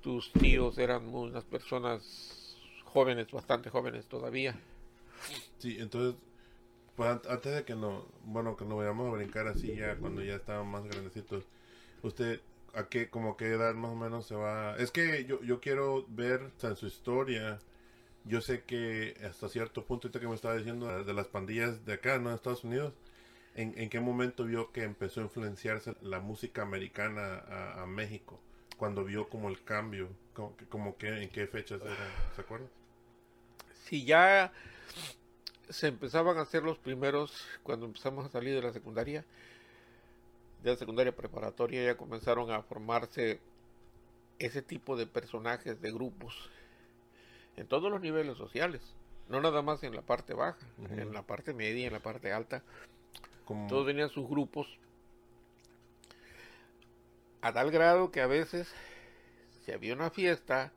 [0.00, 4.54] Tus tíos eran unas personas jóvenes, bastante jóvenes todavía.
[5.58, 6.14] Sí, entonces,
[6.96, 10.22] pues an- antes de que no, bueno, que nos vayamos a brincar así ya cuando
[10.22, 11.44] ya estaban más grandecitos,
[12.02, 12.40] usted,
[12.74, 14.76] ¿a qué, como qué edad más o menos se va?
[14.76, 17.58] Es que yo, yo quiero ver o su historia,
[18.24, 21.94] yo sé que hasta cierto punto, ahorita que me estaba diciendo de las pandillas de
[21.94, 22.30] acá, ¿no?
[22.30, 22.92] De Estados Unidos,
[23.54, 27.44] ¿en, qué momento vio que empezó a influenciarse la música americana
[27.82, 28.40] a, México?
[28.76, 30.08] Cuando vio como el cambio,
[30.68, 31.96] como, que- ¿en qué fechas era?
[32.34, 32.66] ¿Se acuerda?
[33.84, 34.52] si ya
[35.68, 39.24] se empezaban a hacer los primeros, cuando empezamos a salir de la secundaria,
[40.62, 43.40] de la secundaria preparatoria, ya comenzaron a formarse
[44.38, 46.50] ese tipo de personajes, de grupos,
[47.56, 48.80] en todos los niveles sociales,
[49.28, 50.58] no nada más en la parte baja,
[50.90, 52.62] en la parte media, en la parte alta,
[53.44, 54.78] Como, todos tenían sus grupos,
[57.40, 58.72] a tal grado que a veces,
[59.64, 60.72] si había una fiesta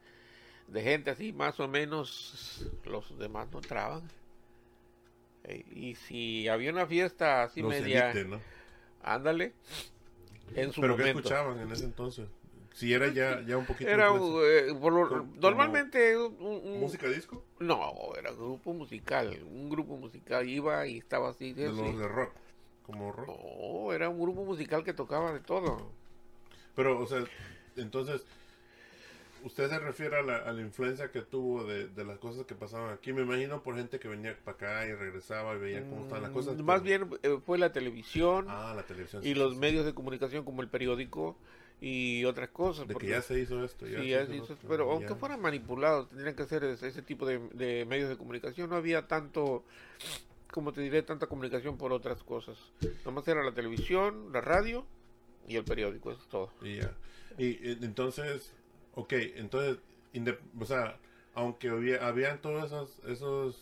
[0.67, 4.03] de gente así, más o menos, los demás no entraban.
[5.45, 8.41] Eh, Y si había una fiesta así los media, elite, ¿no?
[9.01, 9.53] ándale,
[10.55, 12.27] en su ¿Pero qué escuchaban en ese entonces?
[12.77, 13.89] Si era ya, ya un poquito...
[13.89, 17.43] Era eh, por lo- Como- normalmente un, un- ¿Música disco?
[17.59, 22.33] no, era grupo musical, un grupo musical iba y estaba así, De los de rock.
[22.85, 23.27] como rock.
[23.29, 25.91] No, era un grupo musical que tocaba de todo.
[26.75, 27.23] Pero, o sea,
[27.77, 28.23] entonces,
[29.43, 32.53] usted se refiere a la, a la influencia que tuvo de, de las cosas que
[32.53, 33.11] pasaban aquí.
[33.11, 36.31] Me imagino por gente que venía para acá y regresaba y veía cómo estaban las
[36.31, 36.55] cosas.
[36.57, 39.23] Mm, Más pero- bien eh, fue la televisión Ah, la televisión.
[39.23, 39.59] y sí, los sí.
[39.59, 41.35] medios de comunicación como el periódico
[41.79, 42.87] y otras cosas.
[42.87, 43.85] De porque- que ya se hizo esto.
[43.87, 44.93] Ya Sí, se ya hizo se hizo, otro, pero ya.
[44.93, 48.69] aunque fueran manipulados, tendrían que ser ese, ese tipo de, de medios de comunicación.
[48.69, 49.63] No había tanto,
[50.51, 52.57] como te diré, tanta comunicación por otras cosas.
[53.05, 54.85] Nomás era la televisión, la radio
[55.47, 56.51] y el periódico, eso es todo.
[56.63, 56.91] Y ya.
[57.37, 58.51] Y eh, entonces,
[58.95, 59.77] ok, entonces,
[60.59, 60.97] o sea,
[61.35, 63.61] aunque había, habían todos esos, esos,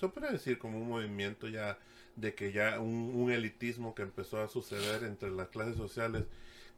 [0.00, 1.78] se puede decir como un movimiento ya
[2.16, 6.24] de que ya un, un elitismo que empezó a suceder entre las clases sociales,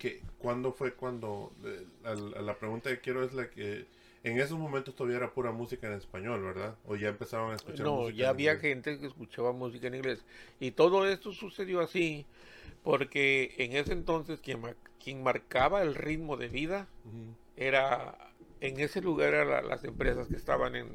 [0.00, 3.86] que cuando fue cuando, eh, a, a la pregunta que quiero es la que,
[4.24, 6.76] en esos momentos todavía era pura música en español, ¿verdad?
[6.86, 8.58] O ya empezaban a escuchar No, música ya en había inglés?
[8.58, 10.24] gente que escuchaba música en inglés.
[10.58, 12.26] Y todo esto sucedió así
[12.82, 14.62] porque en ese entonces quien,
[15.02, 16.88] quien marcaba el ritmo de vida
[17.56, 18.18] era
[18.60, 20.88] en ese lugar eran la- las empresas que estaban en,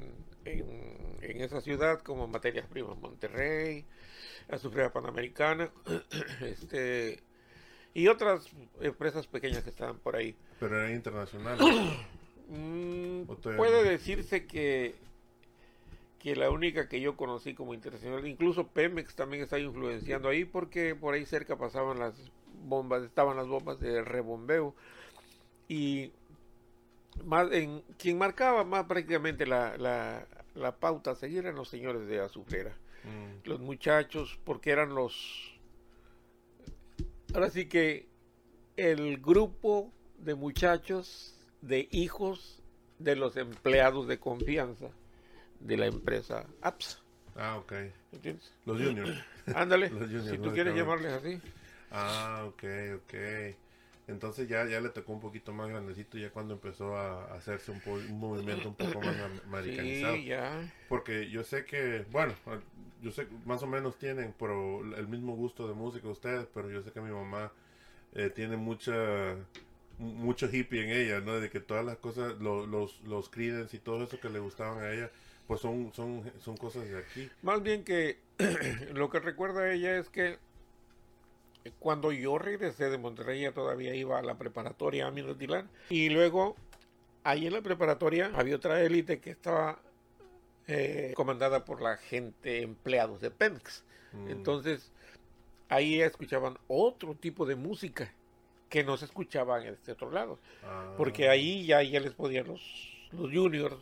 [0.45, 3.85] en, en esa ciudad como materias primas Monterrey
[4.49, 5.71] Azufrera Panamericana
[6.41, 7.23] este
[7.95, 8.47] y otras
[8.81, 11.57] empresas pequeñas que estaban por ahí Pero era internacional.
[12.47, 13.23] Mm,
[13.57, 13.89] puede no.
[13.89, 14.93] decirse que
[16.19, 20.93] que la única que yo conocí como internacional incluso Pemex también está influenciando ahí porque
[20.93, 22.13] por ahí cerca pasaban las
[22.65, 24.75] bombas estaban las bombas de rebombeo
[25.67, 26.11] y
[27.23, 32.05] más en quien marcaba más prácticamente la, la, la pauta a seguir eran los señores
[32.07, 33.47] de azufrera Mm.
[33.47, 35.54] los muchachos porque eran los
[37.35, 38.07] ahora sí que
[38.77, 42.61] el grupo de muchachos de hijos
[42.99, 44.87] de los empleados de confianza
[45.59, 46.99] de la empresa APSA
[47.35, 47.73] Ah, ok.
[48.13, 48.53] ¿entiendes?
[48.65, 49.11] Los juniors.
[49.53, 51.41] ándale Los juniors, si tú quieres llamarles así
[51.91, 52.63] Ah, ok,
[52.95, 53.13] ok.
[54.07, 57.81] Entonces ya, ya le tocó un poquito más grandecito ya cuando empezó a hacerse un,
[57.85, 60.21] un movimiento un poco más am- americanizado.
[60.21, 62.33] sí ya Porque yo sé que, bueno,
[63.01, 66.69] yo sé que más o menos tienen pero el mismo gusto de música ustedes, pero
[66.69, 67.51] yo sé que mi mamá
[68.13, 69.37] eh, tiene mucha
[69.99, 71.39] mucho hippie en ella, ¿no?
[71.39, 74.83] De que todas las cosas, lo- los, los Creedence y todo eso que le gustaban
[74.83, 75.11] a ella,
[75.47, 77.31] pues son, son, son cosas de aquí.
[77.41, 78.17] Más bien que
[78.93, 80.37] lo que recuerda ella es que
[81.79, 86.55] cuando yo regresé de Monterrey ella todavía iba a la preparatoria a Minotilán y luego
[87.23, 89.79] ahí en la preparatoria había otra élite que estaba
[90.67, 93.83] eh, comandada por la gente empleados de Pemex.
[94.13, 94.29] Mm.
[94.29, 94.91] Entonces
[95.69, 98.11] ahí escuchaban otro tipo de música
[98.69, 100.39] que no se escuchaba en este otro lado.
[100.63, 102.61] Ah, Porque ahí ya, ya les podían los,
[103.11, 103.75] los juniors,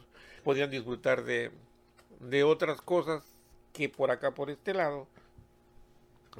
[0.43, 1.51] podían disfrutar de,
[2.19, 3.23] de otras cosas
[3.71, 5.07] que por acá, por este lado,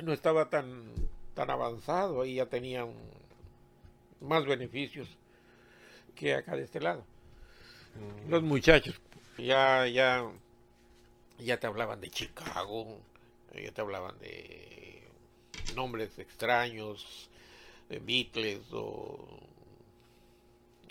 [0.02, 0.84] no estaba tan,
[1.34, 2.94] tan avanzado, ahí ya tenían
[4.22, 5.08] más beneficios
[6.16, 7.04] que acá de este lado.
[7.96, 8.30] mm.
[8.30, 9.00] Los muchachos
[9.38, 10.30] ya, ya,
[11.40, 13.00] ya te hablaban de Chicago,
[13.54, 15.02] ya te hablaban de
[15.76, 17.30] nombres extraños,
[17.90, 19.18] de Beatles o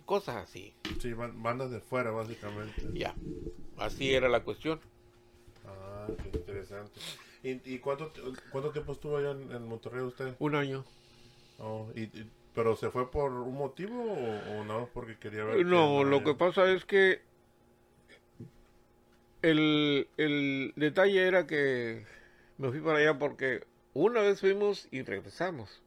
[0.05, 0.75] cosas así.
[1.01, 2.83] Sí, ban- bandas de fuera, básicamente.
[2.93, 3.15] Ya,
[3.79, 4.81] así era la cuestión.
[5.67, 7.01] Ah, qué interesante.
[7.43, 8.13] ¿Y, y cuánto,
[8.51, 10.35] cuánto tiempo estuvo allá en, en Monterrey usted?
[10.39, 10.85] Un año.
[11.59, 14.89] Oh, y, y- ¿Pero se fue por un motivo o, o no?
[14.93, 15.67] Porque quería ver.
[15.67, 16.25] No, lo allá?
[16.25, 17.21] que pasa es que
[19.43, 22.05] el, el detalle era que
[22.59, 25.83] me fui para allá porque una vez fuimos y regresamos.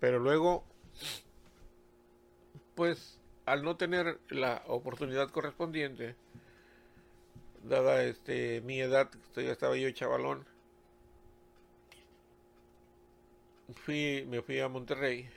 [0.00, 0.64] Pero luego,
[2.74, 6.16] pues, al no tener la oportunidad correspondiente,
[7.68, 10.44] dada este mi edad, ya estaba yo chavalón,
[13.84, 15.28] fui, me fui a Monterrey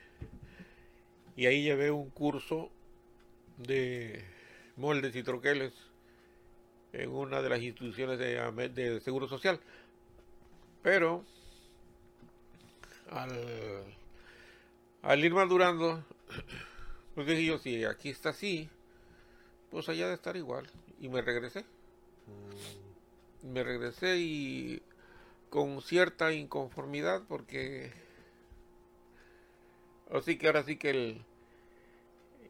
[1.35, 2.69] y ahí llevé un curso
[3.57, 4.23] de
[4.75, 5.73] moldes y troqueles
[6.93, 9.59] en una de las instituciones de, de Seguro Social.
[10.81, 11.23] Pero
[13.11, 13.31] al,
[15.01, 16.03] al ir madurando,
[17.15, 18.69] pues dije yo, si aquí está así,
[19.71, 20.67] pues allá de estar igual.
[20.99, 21.65] Y me regresé.
[23.43, 24.81] Me regresé y
[25.49, 27.91] con cierta inconformidad porque
[30.11, 31.21] así que ahora sí que el,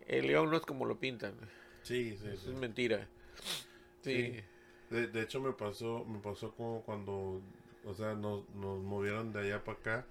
[0.07, 1.33] el león no es como lo pintan.
[1.83, 2.51] Sí, sí, Eso sí.
[2.51, 3.07] es mentira.
[4.03, 4.33] Sí.
[4.33, 4.41] Sí.
[4.89, 7.41] De, de hecho, me pasó me pasó como cuando,
[7.85, 10.05] o sea, nos, nos movieron de allá para acá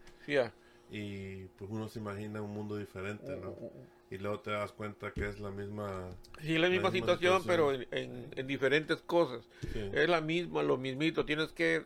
[0.90, 3.50] y pues uno se imagina un mundo diferente, ¿no?
[3.50, 3.72] Uh,
[4.10, 6.08] Y luego te das cuenta que es la misma...
[6.40, 7.44] Sí, la misma misma situación, situación.
[7.46, 9.46] pero en, en- en diferentes cosas.
[9.72, 9.90] sí.
[9.92, 11.24] Es la misma, lo mismito.
[11.26, 11.84] Tienes que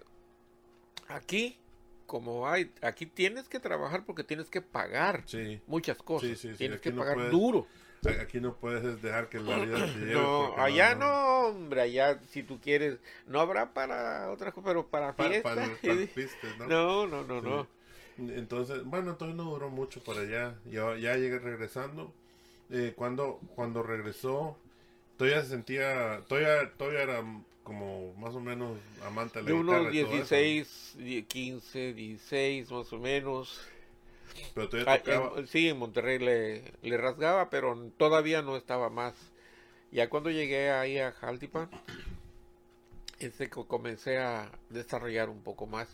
[1.09, 1.59] aquí
[2.07, 5.61] como hay, aquí tienes que trabajar porque tienes que pagar Sí.
[5.67, 6.39] muchas cosas.
[6.39, 7.67] Sí, Tienes que no pagar puedes- duro.
[8.21, 10.15] Aquí no puedes dejar que la vida te lleve.
[10.15, 15.15] No, allá no, hombre, allá si tú quieres, no habrá para otras cosas, pero para
[15.15, 15.49] Para, fiesta.
[15.55, 16.67] para, para piste, ¿no?
[16.67, 17.69] no, no, no, no.
[18.31, 20.55] Entonces, bueno, entonces no duró mucho para allá.
[20.71, 22.13] Ya, ya llegué regresando.
[22.71, 24.57] Eh, cuando, cuando regresó,
[25.19, 27.25] todavía se sentía, todavía, todavía era
[27.65, 31.93] como más o menos amante de la De unos y todo eso, 16, die- 15,
[31.95, 33.61] 16 más o menos.
[34.55, 35.33] Pero todavía Ah, tocaba.
[35.39, 39.15] en- sí, en Monterrey le, le rasgaba, pero todavía no estaba más.
[39.93, 41.69] Ya cuando llegué ahí a Jaltipan,
[43.19, 45.89] ese co- comencé a desarrollar un poco más.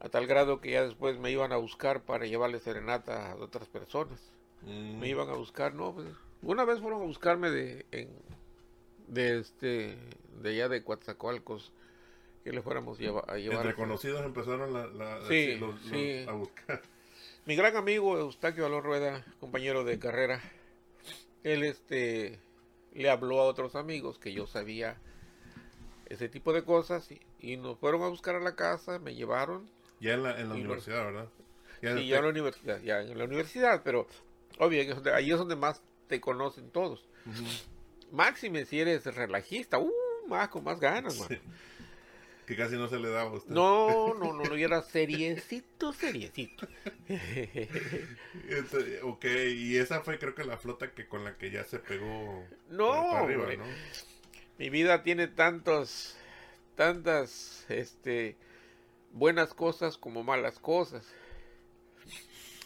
[0.00, 3.68] A tal grado que ya después me iban a buscar para llevarle serenata a otras
[3.68, 4.18] personas.
[4.62, 6.06] Mm, Me iban a buscar, no, pues,
[6.42, 8.10] una vez fueron a buscarme de, en-
[9.08, 9.96] de este,
[10.42, 11.72] de allá de Coatzacoalcos,
[12.44, 13.58] que le fuéramos lleva- a llevar.
[13.66, 16.24] Entre conocidos empezaron la, la- Sí, los- los- sí.
[16.26, 16.80] a buscar.
[17.46, 20.40] Mi gran amigo Eustaquio Aló Rueda, compañero de carrera,
[21.42, 22.38] él este
[22.92, 24.96] le habló a otros amigos que yo sabía
[26.06, 29.68] ese tipo de cosas y, y nos fueron a buscar a la casa, me llevaron
[30.00, 31.28] Ya en la, en la universidad, ¿verdad?
[31.82, 34.06] Ya en ya en la universidad, ya en la universidad, pero
[34.58, 34.80] obvio,
[35.14, 37.06] ahí es donde más te conocen todos.
[37.26, 37.44] Ujú.
[38.12, 39.92] Máxime si eres relajista, uh,
[40.26, 41.28] más con más ganas, man.
[41.28, 41.38] Sí.
[42.46, 43.52] Que casi no se le daba a usted.
[43.52, 46.66] No, no, no, no, yo era seriecito, seriecito.
[48.48, 51.78] Entonces, ok, y esa fue creo que la flota que con la que ya se
[51.78, 53.46] pegó No, para arriba.
[53.56, 53.64] ¿no?
[54.58, 56.16] Mi vida tiene tantos,
[56.74, 58.36] tantas, este,
[59.10, 61.06] buenas cosas como malas cosas.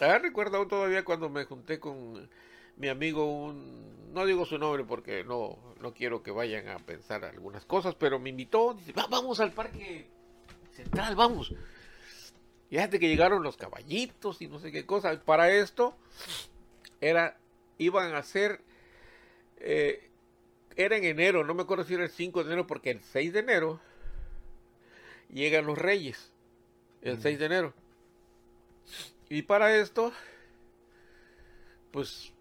[0.01, 2.29] Ah, recuerdo aún todavía cuando me junté con
[2.77, 7.25] mi amigo, un, no digo su nombre porque no, no quiero que vayan a pensar
[7.25, 10.07] algunas cosas, pero me invitó, dice, "Va- vamos al parque
[10.73, 11.53] central, vamos.
[12.71, 15.19] Y fíjate que llegaron los caballitos y no sé qué cosa.
[15.21, 15.97] Para esto,
[17.01, 17.37] era,
[17.79, 18.61] iban a hacer,
[19.59, 20.11] eh,
[20.75, 23.33] era en enero, no me acuerdo si era el 5 de enero, porque el 6
[23.33, 23.81] de enero
[25.33, 26.33] llegan los reyes,
[27.05, 27.23] el Ujú.
[27.23, 27.75] 6 de enero.
[29.29, 30.13] Y para esto,
[31.93, 32.33] pues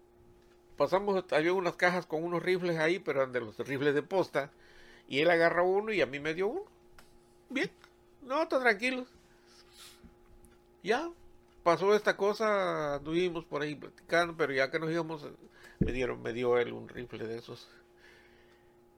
[0.76, 4.50] pasamos, había unas cajas con unos rifles ahí, pero eran de los rifles de posta,
[5.08, 6.64] y él agarra uno y a mí me dio uno.
[7.50, 7.70] Bien,
[8.22, 9.06] no, está tranquilos.
[10.82, 11.10] Ya,
[11.62, 15.26] pasó esta cosa, anduvimos por ahí platicando, pero ya que nos íbamos,
[15.78, 17.68] me dieron, me dio él un rifle de esos.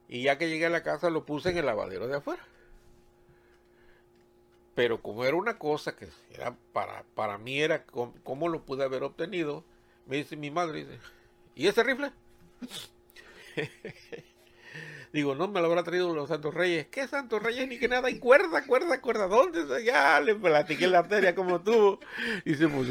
[0.09, 2.43] Y ya que llegué a la casa lo puse en el lavadero de afuera.
[4.77, 9.03] Pero como era una cosa que era para, para mí era cómo lo pude haber
[9.03, 9.65] obtenido,
[10.07, 11.01] me dice mi madre, dice,
[11.55, 12.13] ¿y ese rifle?
[15.15, 16.89] Digo, no me lo habrá traído los Santos Reyes.
[16.89, 17.67] ¿Qué Santos Reyes?
[17.67, 18.11] Ni que nada.
[18.11, 19.29] Y cuerda, cuerda, cuerda.
[19.29, 19.83] ¿Dónde?
[19.83, 21.99] Ya le platiqué la arteria como tú.
[22.45, 22.89] Dice, pues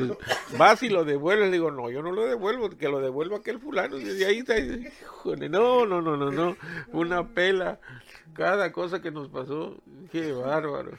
[0.58, 1.52] vas y lo devuelves.
[1.52, 4.00] Digo, no, yo no lo devuelvo, que lo devuelva aquel fulano.
[4.00, 4.58] Y ahí está.
[4.58, 6.58] Híjole, no, no, no, no, no.
[6.94, 7.80] Una pela.
[8.34, 9.78] Cada cosa que nos pasó.
[10.12, 10.98] Qué bárbaro.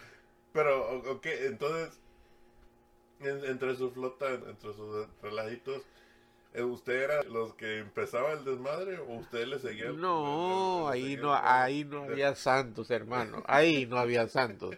[0.57, 2.01] Pero, ok, entonces,
[3.21, 5.83] en- entre su flota, entre sus relajitos,
[6.55, 9.89] eh, ¿usted era los que empezaba el desmadre o usted le seguía?
[9.89, 13.43] el- No, ahí no, ahí no había santos, hermano.
[13.47, 14.75] Ahí no había santos.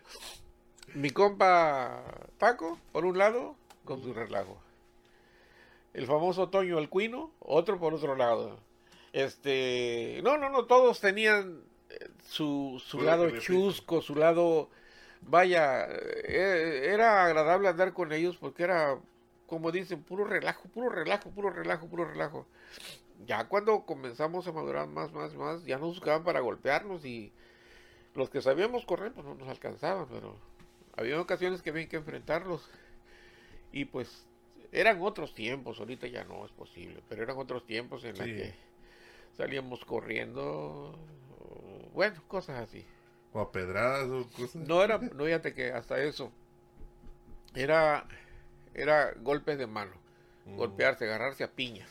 [0.95, 2.03] Mi compa
[2.39, 4.61] Paco, por un lado, con su relajo.
[5.95, 8.59] El famoso Toño el Cuino, otro por otro lado.
[9.13, 14.71] Este, no, no, no, todos tenían eh, su, su lado chusco, su lado,
[15.23, 18.99] vaya, eh, era agradable andar con ellos porque era,
[19.47, 22.47] como dicen, puro relajo, puro relajo, puro relajo, puro relajo.
[23.27, 27.33] Ya cuando comenzamos a madurar más, más, más, ya nos buscaban para golpearnos y
[28.15, 30.37] los que sabíamos correr pues no nos alcanzaban, pero
[30.97, 32.69] había ocasiones que había que enfrentarlos.
[33.73, 34.27] Y pues
[34.73, 38.55] eran otros tiempos, ahorita ya no es posible, pero eran otros tiempos en los que
[39.37, 40.99] salíamos corriendo,
[41.95, 42.85] bueno, cosas así.
[43.33, 44.57] O a pedradas o cosas.
[44.57, 46.33] No era, no fíjate que hasta eso,
[47.55, 48.07] era,
[48.75, 49.93] era golpes de mano
[50.49, 50.57] Mm.
[50.57, 51.91] golpearse, agarrarse a piñas.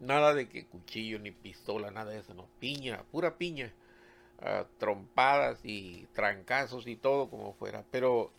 [0.00, 2.48] Nada de que cuchillo ni pistola, nada de eso, no.
[2.58, 3.70] Piña, pura piña.
[4.40, 7.84] Ah, trompadas y trancazos y todo como fuera.
[7.90, 8.30] Pero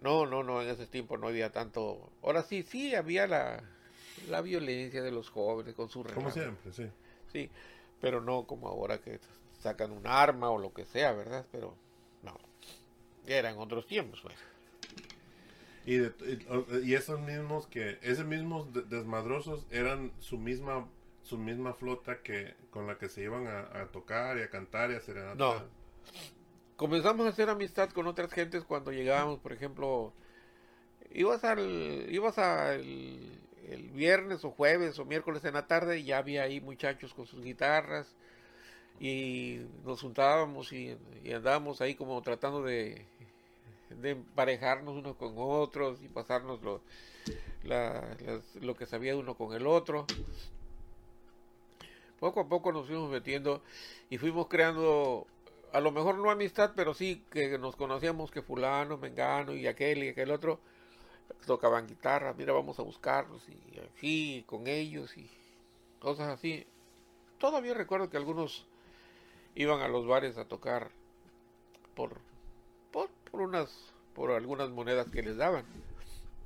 [0.00, 2.12] no, no, no, en ese tiempo no había tanto.
[2.22, 3.60] Ahora sí, sí, había la,
[4.28, 6.86] la violencia de los jóvenes con su Como siempre, sí.
[7.32, 7.50] Sí,
[8.00, 9.18] pero no como ahora que
[9.60, 11.46] sacan un arma o lo que sea, ¿verdad?
[11.52, 11.76] Pero
[12.22, 12.36] no.
[13.26, 14.34] Eran otros tiempos, pues.
[15.86, 16.12] Y, de-
[16.82, 20.86] y- y esos mismos que, esos mismos de- desmadrosos eran su misma
[21.22, 24.90] su misma flota que con la que se iban a, a tocar y a cantar
[24.90, 25.54] y a hacer No.
[26.76, 30.12] Comenzamos a hacer amistad con otras gentes cuando llegábamos, por ejemplo,
[31.12, 32.80] ibas al, ibas al
[33.68, 37.26] el viernes o jueves o miércoles en la tarde y ya había ahí muchachos con
[37.26, 38.16] sus guitarras
[39.00, 40.96] y nos juntábamos y,
[41.34, 43.06] andábamos ahí como tratando de,
[44.02, 46.82] emparejarnos unos con otros y pasarnos lo,
[48.60, 50.06] lo que sabía uno con el otro.
[52.20, 53.62] Poco a poco nos fuimos metiendo
[54.10, 55.26] y fuimos creando,
[55.72, 60.04] a lo mejor no amistad, pero sí que nos conocíamos que fulano, mengano y aquel
[60.04, 60.60] y aquel otro
[61.46, 65.30] tocaban guitarra, mira, vamos a buscarlos y así con ellos y
[65.98, 66.66] cosas así.
[67.38, 68.66] Todavía recuerdo que algunos
[69.54, 70.90] iban a los bares a tocar
[71.94, 72.18] por,
[72.90, 75.64] por, por unas, por algunas monedas que les daban.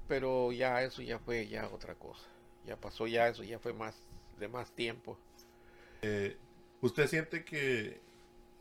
[0.09, 2.27] Pero ya eso ya fue ya otra cosa.
[2.67, 3.95] Ya pasó ya eso, ya fue más
[4.39, 5.17] de más tiempo.
[6.03, 6.37] Eh,
[6.81, 8.01] ¿Usted siente que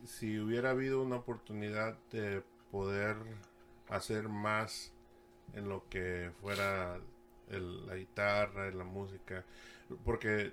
[0.05, 2.41] si hubiera habido una oportunidad de
[2.71, 3.17] poder
[3.89, 4.91] hacer más
[5.53, 6.99] en lo que fuera
[7.49, 9.43] la guitarra, la música.
[10.05, 10.51] Porque,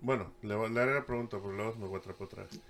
[0.00, 2.60] bueno, le, le haré la pregunta, pero luego me voy a atrapar otra vez.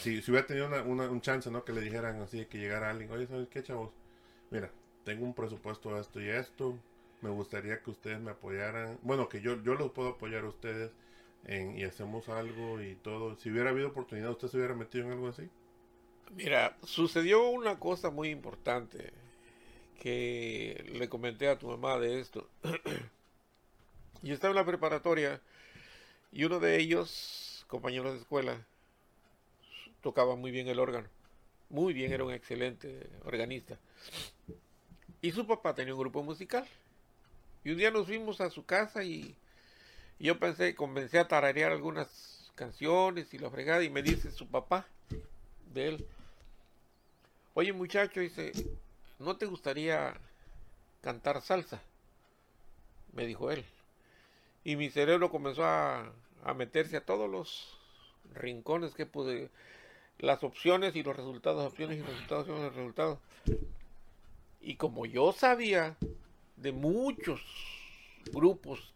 [0.00, 1.64] Si, si hubiera tenido una, un chance, ¿no?
[1.64, 3.90] Que le dijeran así, que llegara alguien, oye, ¿sabes qué, chavos?
[4.50, 4.70] Mira,
[5.04, 6.78] tengo un presupuesto de esto y esto.
[7.20, 8.98] Me gustaría que ustedes me apoyaran.
[9.02, 10.90] Bueno, que yo, yo los puedo apoyar a ustedes
[11.44, 13.36] en, y hacemos algo y todo.
[13.36, 15.48] Si hubiera habido oportunidad, ¿usted se hubiera metido en algo así?
[16.34, 19.12] Mira, sucedió una cosa muy importante
[20.00, 22.48] que le comenté a tu mamá de esto.
[24.22, 25.40] y estaba en la preparatoria
[26.32, 28.66] y uno de ellos, compañeros de escuela,
[30.02, 31.08] tocaba muy bien el órgano.
[31.70, 33.78] Muy bien, era un excelente organista.
[35.20, 36.66] Y su papá tenía un grupo musical.
[37.64, 39.36] Y un día nos fuimos a su casa y
[40.18, 44.86] yo pensé, comencé a tararear algunas canciones y la fregada y me dice su papá
[45.72, 46.06] de él.
[47.54, 48.52] Oye muchacho, dice,
[49.18, 50.14] ¿no te gustaría
[51.00, 51.80] cantar salsa?
[53.12, 53.64] Me dijo él.
[54.64, 56.12] Y mi cerebro comenzó a,
[56.56, 57.78] meterse a todos los
[58.34, 59.50] rincones que pude,
[60.18, 63.18] las opciones y los resultados, opciones y resultados, opciones y resultados.
[64.60, 65.96] Y como yo sabía
[66.56, 67.40] de muchos
[68.32, 68.92] grupos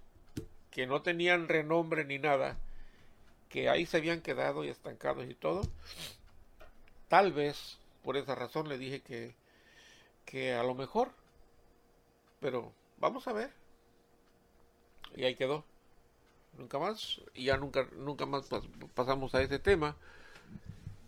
[0.71, 2.59] que no tenían renombre ni nada,
[3.49, 5.63] que ahí se habían quedado y estancados y todo,
[7.09, 9.35] tal vez por esa razón le dije que
[10.25, 11.11] que a lo mejor,
[12.41, 13.51] pero vamos a ver.
[15.15, 15.65] Y ahí quedó.
[16.57, 18.49] Nunca más, y ya nunca, nunca más
[18.95, 19.97] pasamos a ese tema.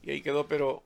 [0.05, 0.83] Y ahí quedó, pero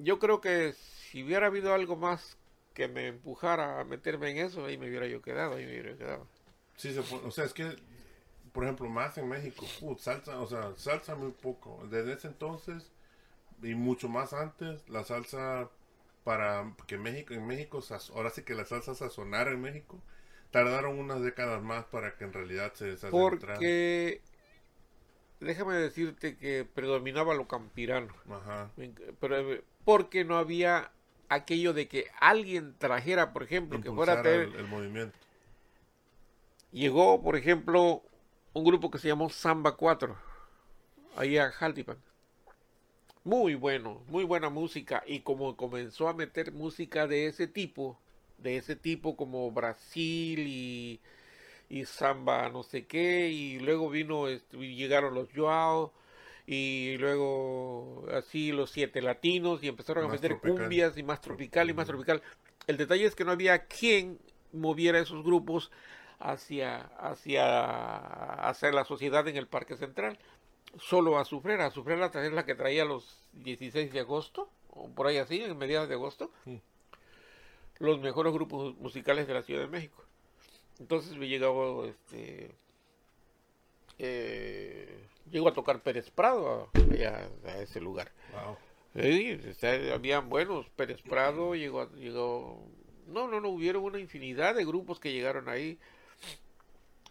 [0.00, 2.36] yo creo que si hubiera habido algo más
[2.74, 5.96] que me empujara a meterme en eso, ahí me hubiera yo quedado, ahí me hubiera
[5.96, 6.26] quedado.
[6.76, 7.76] Sí, o sea, es que,
[8.52, 9.64] por ejemplo, más en México,
[9.96, 11.86] salsa, o sea, salsa muy poco.
[11.88, 12.90] Desde ese entonces,
[13.62, 15.70] y mucho más antes, la salsa
[16.24, 17.80] para que México, en México,
[18.12, 20.00] ahora sí que la salsa sazonara en México,
[20.50, 24.20] tardaron unas décadas más para que en realidad se Porque,
[25.44, 28.12] déjame decirte que predominaba lo campirano.
[28.30, 28.70] Ajá.
[29.20, 30.90] Pero, porque no había
[31.28, 35.16] aquello de que alguien trajera, por ejemplo, que fuera a el, movimiento.
[36.72, 38.02] Llegó, por ejemplo,
[38.52, 40.16] un grupo que se llamó Samba 4,
[41.16, 41.98] ahí a Jaltipan
[43.24, 45.02] muy bueno, muy buena música.
[45.06, 47.98] Y como comenzó a meter música de ese tipo,
[48.38, 51.00] de ese tipo como Brasil y,
[51.74, 55.92] y samba no sé qué, y luego vino, este, llegaron los Joao,
[56.46, 61.74] y luego así los siete latinos, y empezaron a meter cumbias y más tropical y
[61.74, 62.22] más tropical.
[62.68, 64.20] El detalle es que no había quien
[64.52, 65.72] moviera esos grupos
[66.20, 67.96] hacia, hacia
[68.48, 70.16] hacer la sociedad en el Parque Central
[70.78, 74.88] solo a sufrir, a sufrir la es la que traía los 16 de agosto, o
[74.90, 76.30] por ahí así, en mediados de agosto,
[77.80, 80.03] los mejores grupos musicales de la Ciudad de México.
[80.78, 82.50] Entonces me llegaba, este,
[83.98, 88.10] eh, llegó a tocar Pérez Prado allá, a ese lugar.
[88.32, 88.56] Wow.
[89.92, 92.66] habían buenos, Pérez Prado llegó, llegó,
[93.06, 95.78] no, no, no, hubieron una infinidad de grupos que llegaron ahí.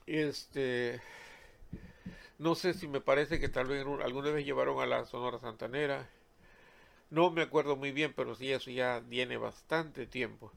[0.06, 1.00] Este,
[2.38, 6.10] no sé si me parece que tal vez alguna vez llevaron a la Sonora Santanera.
[7.10, 10.52] No me acuerdo muy bien, pero sí, eso ya tiene bastante tiempo.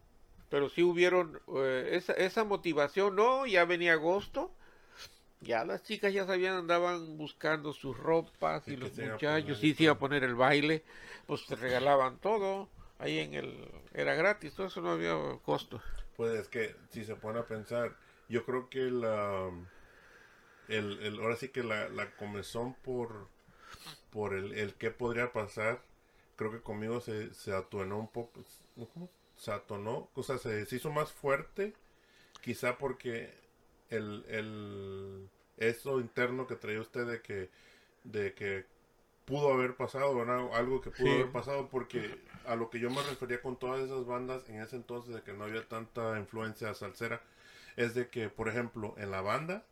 [0.50, 3.46] Pero sí hubieron eh, esa, esa motivación, ¿no?
[3.46, 4.52] Ya venía agosto.
[5.40, 9.92] Ya las chicas ya sabían, andaban buscando sus ropas y, los muchachos, sí se iba
[9.92, 10.82] a poner el baile,
[11.26, 15.82] pues se regalaban todo, ahí en el, era gratis, todo eso no había costo.
[16.16, 17.94] Pues es que si se pone a pensar,
[18.30, 19.50] yo creo que la
[20.68, 23.28] el, el, ahora sí que la, la comezón por,
[24.10, 25.82] por el, el qué podría pasar,
[26.36, 28.42] creo que conmigo se, se atuenó un poco,
[29.36, 31.74] se atonó, o sea, se, se hizo más fuerte,
[32.42, 33.34] quizá porque
[33.90, 35.28] el, el
[35.58, 37.50] eso interno que traía usted de que
[38.04, 38.66] de que
[39.26, 40.48] pudo haber pasado, ¿verdad?
[40.54, 41.22] algo que pudo Sí.
[41.22, 44.76] haber pasado, porque a lo que yo me refería con todas esas bandas en ese
[44.76, 47.22] entonces de que no había tanta influencia salsera,
[47.76, 49.64] es de que, por ejemplo, en la banda,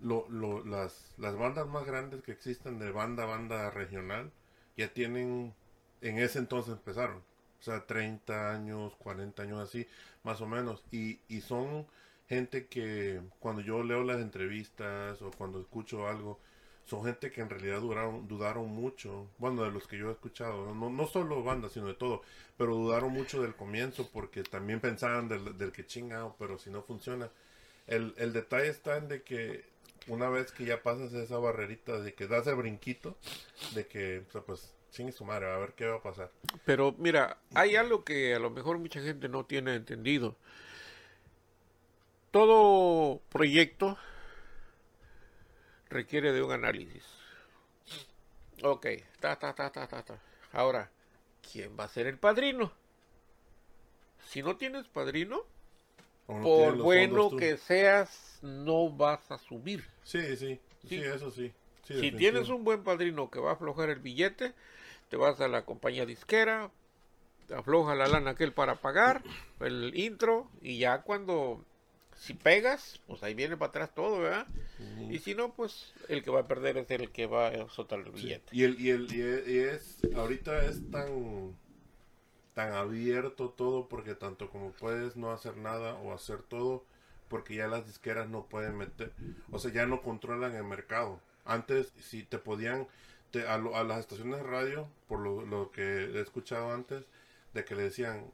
[0.00, 4.32] lo, lo- las, las bandas más grandes que existen de banda, banda regional,
[4.76, 5.54] ya tienen,
[6.00, 7.22] en ese entonces empezaron,
[7.60, 9.86] o sea, 30 años, 40 años así,
[10.22, 11.86] más o menos, y, y son
[12.28, 16.38] gente que cuando yo leo las entrevistas o cuando escucho algo,
[16.86, 20.74] son gente que en realidad duraron, dudaron mucho, bueno, de los que yo he escuchado,
[20.74, 22.22] no, no solo bandas, sino de todo,
[22.56, 26.82] pero dudaron mucho del comienzo porque también pensaban del, del que chingado, pero si no
[26.82, 27.30] funciona.
[27.86, 29.64] El, el detalle está en de que
[30.08, 33.16] una vez que ya pasas esa barrerita, de que das el brinquito,
[33.74, 36.30] de que, o sea, pues, chingue su madre, a ver qué va a pasar.
[36.64, 40.36] Pero mira, hay algo que a lo mejor mucha gente no tiene entendido.
[42.30, 43.98] Todo proyecto
[45.88, 47.04] requiere de un análisis.
[48.62, 48.86] Ok,
[49.20, 50.18] ta, ta, ta, ta, ta, ta.
[50.52, 50.90] Ahora,
[51.50, 52.72] ¿quién va a ser el padrino?
[54.26, 55.44] Si no tienes padrino,
[56.28, 59.84] no por bueno que seas, no vas a subir.
[60.04, 60.96] Sí, sí, sí, Sí.
[61.02, 61.52] eso sí.
[61.84, 64.54] sí, Si tienes un buen padrino que va a aflojar el billete,
[65.10, 66.70] te vas a la compañía disquera,
[67.46, 69.22] te afloja la lana aquel para pagar,
[69.60, 71.64] el intro, y ya cuando,
[72.16, 74.46] si pegas, pues ahí viene para atrás todo, ¿verdad?
[75.10, 78.00] Y si no, pues el que va a perder es el que va a soltar
[78.00, 78.26] el Sí.
[78.26, 78.52] billete.
[78.52, 81.56] Y el, y el, y es, y es- ahorita es tan,
[82.54, 86.84] tan abierto todo porque tanto como puedes no hacer nada o hacer todo
[87.28, 89.12] porque ya las disqueras no pueden meter,
[89.52, 91.20] o sea, ya no controlan el mercado.
[91.44, 92.88] Antes, si te podían,
[93.46, 97.04] a, las estaciones de radio, por lo, que he escuchado antes,
[97.54, 98.26] de que le decían,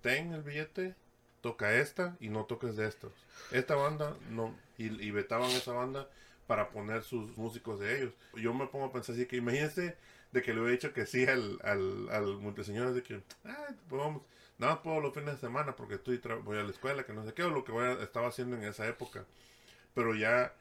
[0.00, 0.94] ten el billete,
[1.40, 3.12] toca esta y no toques de estos.
[3.50, 6.08] Esta banda no, y, y vetaban esa banda
[6.46, 8.14] para poner sus músicos de ellos.
[8.34, 9.96] Yo me pongo a pensar así que imagínense
[10.32, 14.22] de que le hubiera dicho que sí al, al, de que, ah, pues vamos,
[14.58, 17.24] nada más puedo los fines de semana porque estoy voy a la escuela, que no
[17.24, 19.24] sé qué, o lo que voy a- estaba haciendo en esa época.
[19.94, 20.54] Pero ya,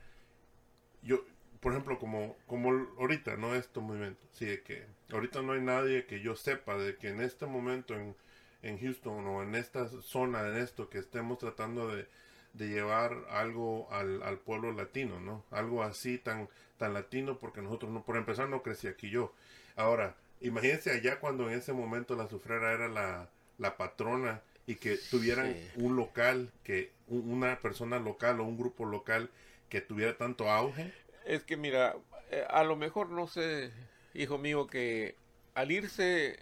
[1.04, 1.24] yo,
[1.60, 3.56] por ejemplo, como, como ahorita, ¿no?
[3.56, 7.22] Este movimiento, sí, de que ahorita no hay nadie que yo sepa de que en
[7.22, 8.16] este momento en,
[8.64, 12.08] en Houston o en esta zona, en esto, que estemos tratando de,
[12.54, 15.44] de llevar algo al, al pueblo latino, ¿no?
[15.52, 19.34] Algo así tan, tan latino porque nosotros, no, por empezar, no crecí aquí yo.
[19.76, 24.98] Ahora, imagínense allá cuando en ese momento la sufrera era la, la patrona y que
[24.98, 25.70] tuvieran Sí.
[25.78, 29.30] un local, que un- una persona local o un grupo local
[29.70, 30.94] que tuviera tanto auge.
[31.28, 31.96] Es que mira,
[32.32, 33.72] eh, a lo mejor no sé,
[34.14, 35.16] hijo mío, que
[35.56, 36.40] al irse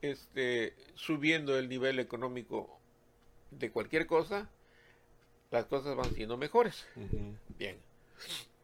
[0.00, 2.80] este, subiendo el nivel económico
[3.50, 4.48] de cualquier cosa,
[5.50, 6.86] las cosas van siendo mejores.
[7.58, 7.76] Bien.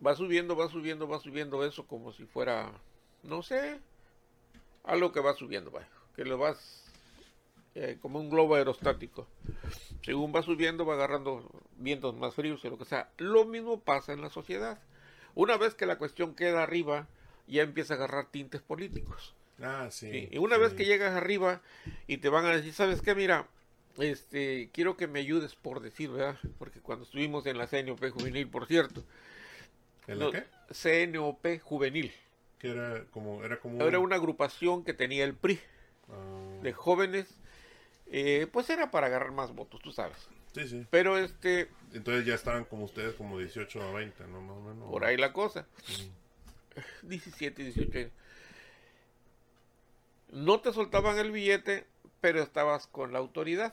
[0.04, 2.72] Va subiendo, va subiendo, va subiendo eso como si fuera,
[3.22, 3.78] no sé,
[4.84, 6.90] algo que va subiendo, vaya, que lo vas
[7.74, 9.26] eh, como un globo aerostático.
[10.02, 11.46] Según va subiendo, va agarrando
[11.76, 13.10] vientos más fríos y lo que sea.
[13.18, 14.78] Lo mismo pasa en la sociedad.
[15.38, 17.06] Una vez que la cuestión queda arriba,
[17.46, 19.34] ya empieza a agarrar tintes políticos.
[19.62, 20.10] Ah, sí.
[20.10, 20.62] Sí, Y una sí.
[20.62, 21.62] vez que llegas arriba
[22.08, 23.14] y te van a decir, ¿sabes qué?
[23.14, 23.46] Mira,
[23.98, 26.36] este, quiero que me ayudes por decir, ¿verdad?
[26.58, 29.04] Porque cuando estuvimos en la CNOP juvenil, por cierto,
[30.08, 30.42] ¿El no, qué?
[30.72, 32.12] CNOP juvenil,
[32.58, 35.60] Que era como, era como era un- una agrupación que tenía el PRI
[36.10, 37.28] Ah, de jóvenes,
[38.10, 40.16] eh, pues era para agarrar más votos, tú sabes.
[40.54, 40.86] Sí, sí.
[40.90, 44.40] Pero este, Entonces ya estaban como ustedes como 18 a 20, ¿no?
[44.40, 44.90] Más o menos.
[44.90, 45.66] por ahí la cosa.
[47.02, 47.08] Mm.
[47.08, 48.10] 17, 18 años.
[50.30, 51.86] No te soltaban el billete,
[52.20, 53.72] pero estabas con la autoridad.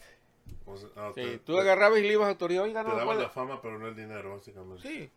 [0.66, 2.90] O sea, ah, Sí, te- tú te- agarrabas y le ibas a autoridad, oiga, Te
[2.90, 4.88] no daban la fama, pero no el dinero, básicamente.
[4.88, 5.10] Sí.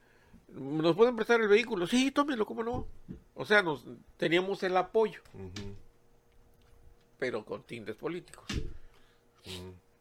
[0.48, 1.86] ¿Nos pueden prestar el vehículo?
[1.86, 2.86] Sí, tómelo, ¿cómo no?
[3.34, 3.84] O sea, nos
[4.16, 5.20] teníamos el apoyo,
[7.18, 8.44] pero con tintes políticos.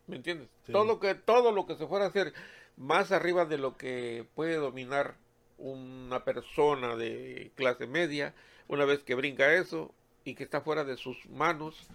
[0.08, 0.48] ¿Me entiendes?
[0.66, 0.72] Sí.
[0.72, 2.34] Todo lo que todo lo que se fuera a hacer
[2.78, 5.16] más arriba de lo que puede dominar
[5.58, 8.34] una persona de clase media,
[8.68, 9.94] una vez que brinca eso
[10.24, 11.88] y que está fuera de sus manos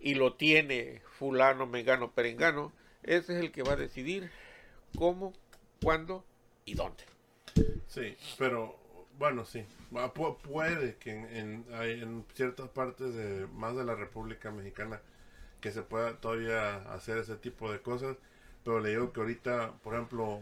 [0.00, 2.72] y lo tiene fulano, mengano, perengano,
[3.02, 4.30] ese es el que va a decidir
[4.96, 5.32] cómo,
[5.82, 6.24] cuándo
[6.64, 7.04] y dónde.
[7.86, 8.76] Sí, pero
[9.18, 9.64] bueno, sí.
[9.90, 15.00] Pu- puede que en, en, en ciertas partes de más de la República Mexicana
[15.60, 18.16] que se pueda todavía hacer ese tipo de cosas,
[18.64, 20.40] pero le digo que ahorita, por ejemplo,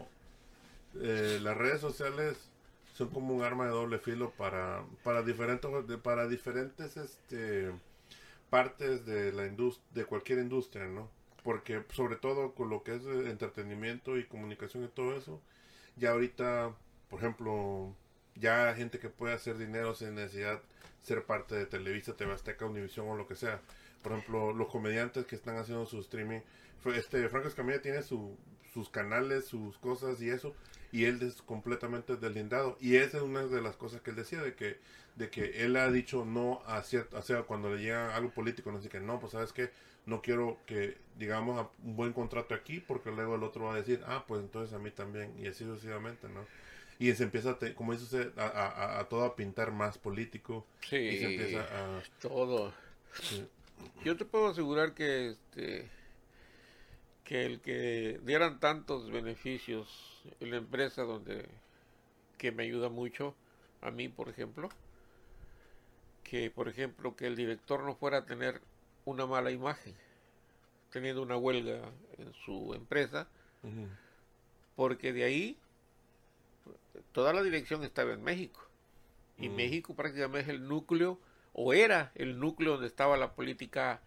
[1.00, 2.50] eh, las redes sociales
[2.94, 5.70] son como un arma de doble filo para para diferentes
[6.02, 7.70] para diferentes este
[8.50, 11.10] partes de la de cualquier industria, ¿no?
[11.46, 15.40] porque sobre todo con lo que es entretenimiento y comunicación y todo eso,
[15.94, 16.74] ya ahorita,
[17.08, 17.94] por ejemplo,
[18.34, 20.60] ya gente que puede hacer dinero sin necesidad
[21.02, 23.60] ser parte de Televisa, TV Azteca, Univision o lo que sea.
[24.06, 26.38] Por ejemplo, los comediantes que están haciendo su streaming.
[26.94, 28.36] Este, Franco Escamilla tiene su,
[28.72, 30.54] sus canales, sus cosas y eso.
[30.92, 32.78] Y él es completamente deslindado.
[32.80, 34.78] Y esa es una de las cosas que él decía, de que,
[35.16, 38.70] de que él ha dicho no a cierto, o sea, cuando le llega algo político,
[38.70, 39.70] no sé que no, pues sabes que
[40.04, 43.78] no quiero que digamos a un buen contrato aquí, porque luego el otro va a
[43.78, 46.46] decir, ah, pues entonces a mí también, y así sucesivamente, ¿no?
[47.00, 50.64] y se empieza, como dice usted, a, a, todo a pintar más político.
[50.88, 52.02] Sí, y se empieza a...
[52.20, 52.72] todo.
[54.04, 55.88] Yo te puedo asegurar que este
[57.24, 61.48] que el que dieran tantos beneficios en la empresa donde
[62.38, 63.34] que me ayuda mucho
[63.80, 64.68] a mí, por ejemplo,
[66.22, 68.60] que por ejemplo que el director no fuera a tener
[69.04, 69.94] una mala imagen
[70.90, 71.82] teniendo una huelga
[72.18, 73.28] en su empresa,
[74.76, 75.58] porque de ahí
[77.12, 78.60] toda la dirección estaba en México.
[79.38, 79.50] Y.
[79.50, 81.18] México prácticamente es el núcleo,
[81.58, 84.02] o era el núcleo donde estaba la política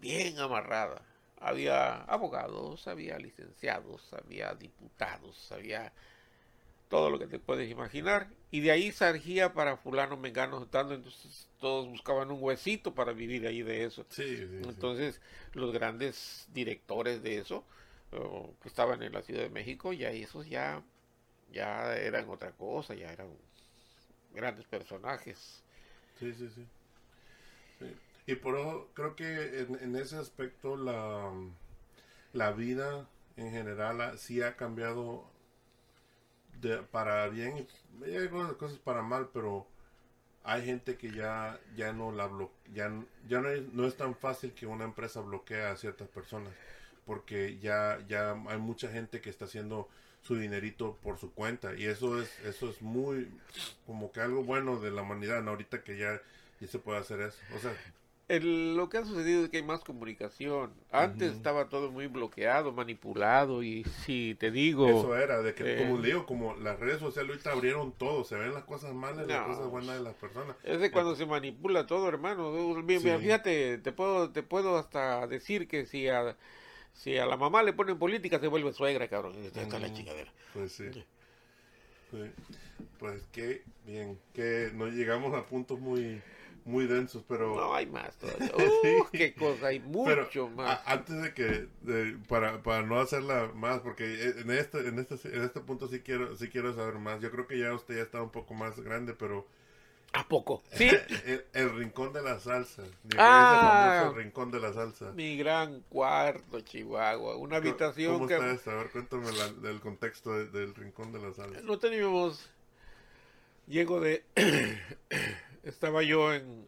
[0.00, 1.02] bien amarrada.
[1.38, 5.92] Había abogados, había licenciados, había diputados, había
[6.88, 8.28] todo lo que te puedes imaginar.
[8.50, 13.46] Y de ahí surgía para fulano, mengano, dando, entonces todos buscaban un huesito para vivir
[13.46, 14.04] ahí de eso.
[14.58, 15.20] entonces
[15.52, 17.64] los grandes directores de eso,
[18.60, 20.82] que estaban en la Ciudad de México, ya esos ya
[21.52, 23.28] ya eran otra cosa, ya eran
[24.34, 25.62] grandes personajes.
[26.18, 26.66] Sí, sí, sí.
[28.26, 31.32] Y por eso creo que en, ese aspecto la,
[32.32, 35.30] la vida en general sí ha cambiado
[36.90, 37.66] para bien.
[38.04, 39.66] Hay cosas para mal, pero
[40.44, 42.30] hay gente que ya ya no la
[42.72, 42.90] ya,
[43.28, 46.52] ya no, es, no es tan fácil que una empresa bloquee a ciertas personas
[47.04, 49.88] porque ya ya hay mucha gente que está haciendo
[50.22, 53.28] su dinerito por su cuenta y eso es eso es muy
[53.86, 56.20] como que algo bueno de la humanidad ahorita que ya,
[56.60, 57.74] ya se puede hacer eso o sea
[58.38, 60.72] lo que ha sucedido es que hay más comunicación.
[60.92, 64.88] Antes estaba todo muy bloqueado, manipulado y si te digo...
[64.88, 68.36] Eso era, de que como eh, digo, como las redes sociales ahorita abrieron todo, se
[68.36, 70.54] ven las cosas malas y las cosas buenas de las personas.
[70.62, 72.54] Es de cuando se manipula todo, hermano.
[72.86, 76.36] Fíjate, te puedo, te puedo hasta decir que si a
[76.92, 79.34] si a la mamá le ponen política, se vuelve suegra, cabrón.
[79.44, 80.32] Está la chingadera.
[80.52, 80.84] Pues sí.
[82.98, 84.18] Pues qué bien.
[84.34, 86.20] Que nos llegamos a puntos muy
[86.70, 87.54] muy densos, pero...
[87.54, 88.50] No, hay más todavía.
[88.60, 90.80] Uh, qué cosa, hay mucho más.
[90.86, 91.68] antes de que,
[92.28, 94.04] para, para no hacerla más, porque
[94.38, 97.20] en este, en este, en este punto sí quiero, sí quiero saber más.
[97.20, 99.46] Yo creo que ya usted ya está un poco más grande, pero
[100.12, 100.62] ¿A poco?
[100.72, 100.90] Sí.
[101.52, 102.82] el, rincón de la salsa.
[103.16, 105.12] Ah, el rincón de la salsa.
[105.12, 107.36] Mi gran cuarto, Chihuahua.
[107.36, 108.70] Una habitación ¿Cómo está esto?
[108.70, 109.28] A ver, cuéntame
[109.64, 111.60] el contexto del rincón de la salsa.
[111.62, 112.50] No teníamos...
[113.66, 114.24] Llego de...
[115.62, 116.66] Estaba yo en...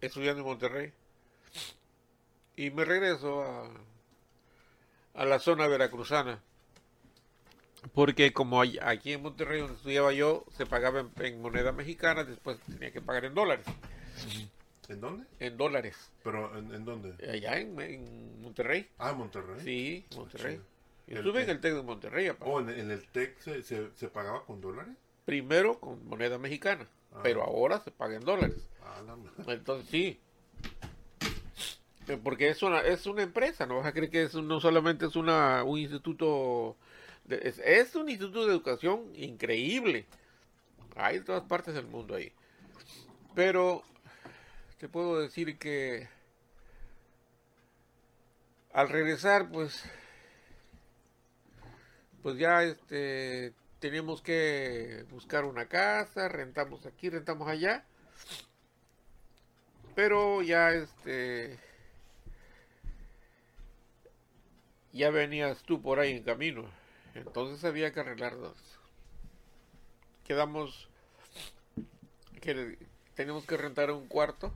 [0.00, 0.92] estudiando en Monterrey.
[2.56, 3.70] Y me regreso a,
[5.14, 6.40] a la zona veracruzana
[7.92, 12.90] porque como aquí en Monterrey donde estudiaba yo se pagaba en, moneda mexicana, después tenía
[12.90, 13.66] que pagar en dólares.
[14.88, 15.26] ¿En dónde?
[15.40, 16.10] En dólares.
[16.22, 17.14] ¿Pero en, dónde?
[17.30, 18.88] Allá en, Monterrey.
[18.98, 19.60] Ah, Monterrey.
[19.64, 20.60] Sí, Monterrey.
[21.06, 22.30] Yo estuve en el TEC de Monterrey.
[22.40, 24.94] ¿O en, el TEC se, se, pagaba con dólares?
[25.24, 27.20] Primero con moneda mexicana, ah.
[27.22, 28.68] pero ahora se paga en dólares.
[28.82, 29.00] Ah,
[29.48, 30.20] Entonces sí.
[32.08, 35.06] Eh, porque es una, es una empresa, no vas a creer que es, no solamente
[35.06, 36.76] es una, un instituto
[37.28, 40.06] es, un instituto de educación increíble.
[40.96, 42.32] Hay en todas partes del mundo ahí.
[43.34, 43.82] Pero
[44.78, 46.08] te puedo decir que
[48.72, 49.82] al regresar, pues,
[52.22, 53.54] pues ya este
[53.84, 57.84] tenemos que buscar una casa, rentamos aquí, rentamos allá.
[59.94, 61.58] Pero ya este
[64.90, 66.64] ya venías tú por ahí en camino.
[67.14, 68.56] Entonces había que arreglarlos.
[70.24, 70.88] Quedamos
[72.40, 72.78] que
[73.14, 74.50] tenemos que rentar un cuarto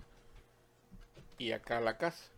[1.36, 2.30] y acá la casa.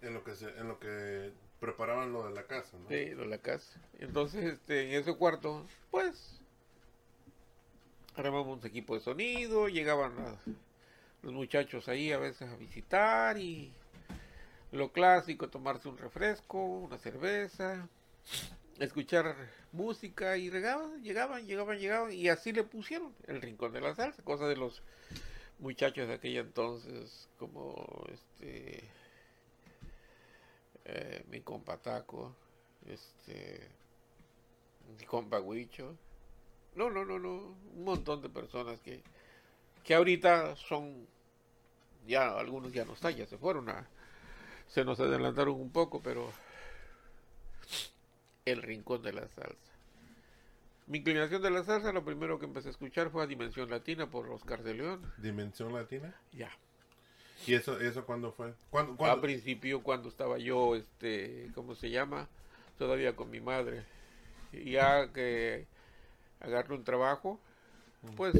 [0.00, 2.88] En lo que en lo que preparaban lo de la casa, ¿no?
[2.88, 3.80] Sí, lo de la casa.
[3.98, 6.40] Entonces, este, en ese cuarto, pues
[8.16, 10.12] armamos un equipo de sonido, llegaban
[11.22, 13.72] los muchachos ahí a veces a visitar y
[14.72, 17.88] lo clásico, tomarse un refresco, una cerveza,
[18.78, 19.36] escuchar
[19.72, 24.22] música y regaban, llegaban, llegaban, llegaban y así le pusieron el rincón de la salsa,
[24.22, 24.82] cosa de los
[25.58, 28.84] muchachos de aquella entonces como este
[30.88, 32.34] eh, mi compa Taco,
[32.86, 33.68] este,
[34.98, 35.96] mi compa Huicho.
[36.74, 39.02] No, no, no, no, un montón de personas que,
[39.84, 41.06] que ahorita son,
[42.06, 43.86] ya algunos ya no están, ya se fueron a,
[44.66, 46.32] se nos adelantaron un poco, pero
[48.44, 49.72] el rincón de la salsa.
[50.86, 54.10] Mi inclinación de la salsa, lo primero que empecé a escuchar fue a Dimensión Latina
[54.10, 55.12] por Oscar de León.
[55.18, 56.18] ¿Dimensión Latina?
[56.32, 56.50] Ya.
[57.46, 58.52] ¿Y eso, eso cuándo fue?
[58.70, 59.20] ¿Cuándo, A cuándo?
[59.20, 62.28] principio cuando estaba yo, este, ¿cómo se llama?
[62.78, 63.84] Todavía con mi madre.
[64.52, 65.66] Y ya que
[66.40, 67.38] agarré un trabajo,
[68.16, 68.34] pues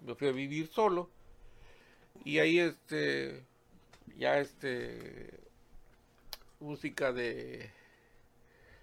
[0.00, 1.08] me fui a vivir solo.
[2.24, 3.44] Y ahí este,
[4.16, 5.30] ya este,
[6.60, 7.70] música de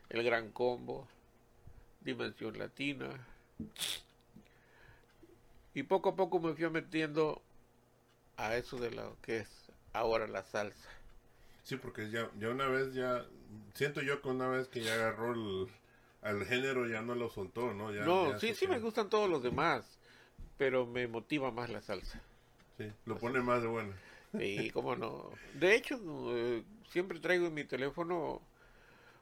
[0.09, 1.07] El Gran Combo,
[2.01, 3.09] Dimensión Latina.
[5.76, 7.41] Y poco a poco me fui metiendo
[8.38, 9.49] a eso de lo que es
[9.93, 10.89] ahora la salsa.
[11.63, 13.25] Sí, porque ya, ya una vez ya,
[13.73, 15.67] siento yo que una vez que ya agarró el,
[16.21, 17.93] al género ya no lo soltó, ¿no?
[17.93, 19.99] Ya, no, ya sí, sí me gustan todos los demás,
[20.57, 22.21] pero me motiva más la salsa.
[22.77, 23.93] Sí, lo pone más de buena.
[24.33, 25.31] Y cómo no.
[25.55, 25.99] De hecho,
[26.35, 28.41] eh, siempre traigo en mi teléfono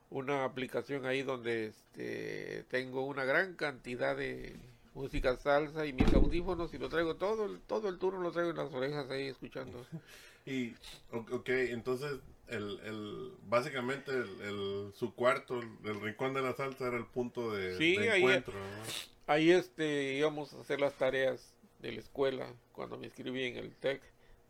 [0.09, 4.55] una aplicación ahí donde este, tengo una gran cantidad de
[4.96, 8.50] música salsa y mis audífonos y lo traigo todo, el- todo el turno lo traigo
[8.52, 9.86] en las orejas ahí escuchando.
[10.48, 10.76] Y,
[11.12, 12.20] ok, entonces,
[12.50, 17.52] el, el, básicamente el, el- su cuarto, el, rincón de la salsa era el punto
[17.52, 18.54] de, Sí, de ahí- encuentro.
[18.54, 18.84] ¿no?
[19.26, 23.74] Ahí este íbamos a hacer las tareas de la escuela cuando me inscribí en el
[23.76, 24.04] TEC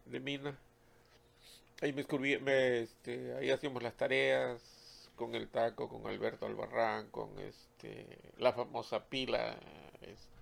[0.08, 0.58] de Mina.
[1.82, 7.10] Ahí me inscribí, me, este, ahí hacíamos las tareas con el taco, con Alberto Albarrán,
[7.10, 8.06] con este
[8.38, 9.58] la famosa pila,
[10.02, 10.35] este,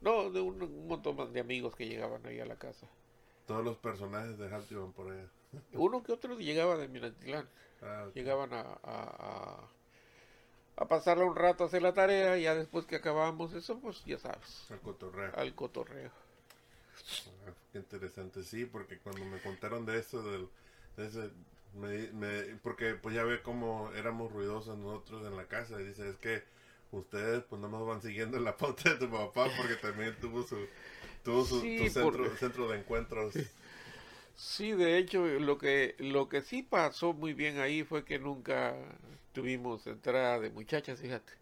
[0.00, 2.86] no, de un, un montón más de amigos que llegaban ahí a la casa.
[3.46, 5.26] Todos los personajes de Halty van por allá.
[5.74, 7.48] Uno que otro llegaba de Minatitlán.
[7.82, 8.16] Ah, ok.
[8.16, 9.68] llegaban a, a, a,
[10.76, 14.04] a pasarla un rato a hacer la tarea y ya después que acabamos eso pues
[14.04, 15.32] ya sabes Al cotorreo.
[15.32, 16.12] al cotorreo
[17.46, 20.48] Ah, qué interesante, sí, porque cuando me contaron de eso, del,
[20.96, 21.30] de ese,
[21.74, 26.08] me, me- porque pues ya ve cómo éramos ruidosos nosotros en la casa, y dice,
[26.08, 26.42] es que
[26.92, 30.56] ustedes pues no nos van siguiendo la pauta de tu papá, porque también tuvo su,
[31.24, 33.34] tuvo su, Sí, tu centro, por- centro de encuentros.
[34.34, 38.74] sí de hecho lo que lo que sí pasó muy bien ahí fue que nunca
[39.32, 41.32] tuvimos entrada de muchachas fíjate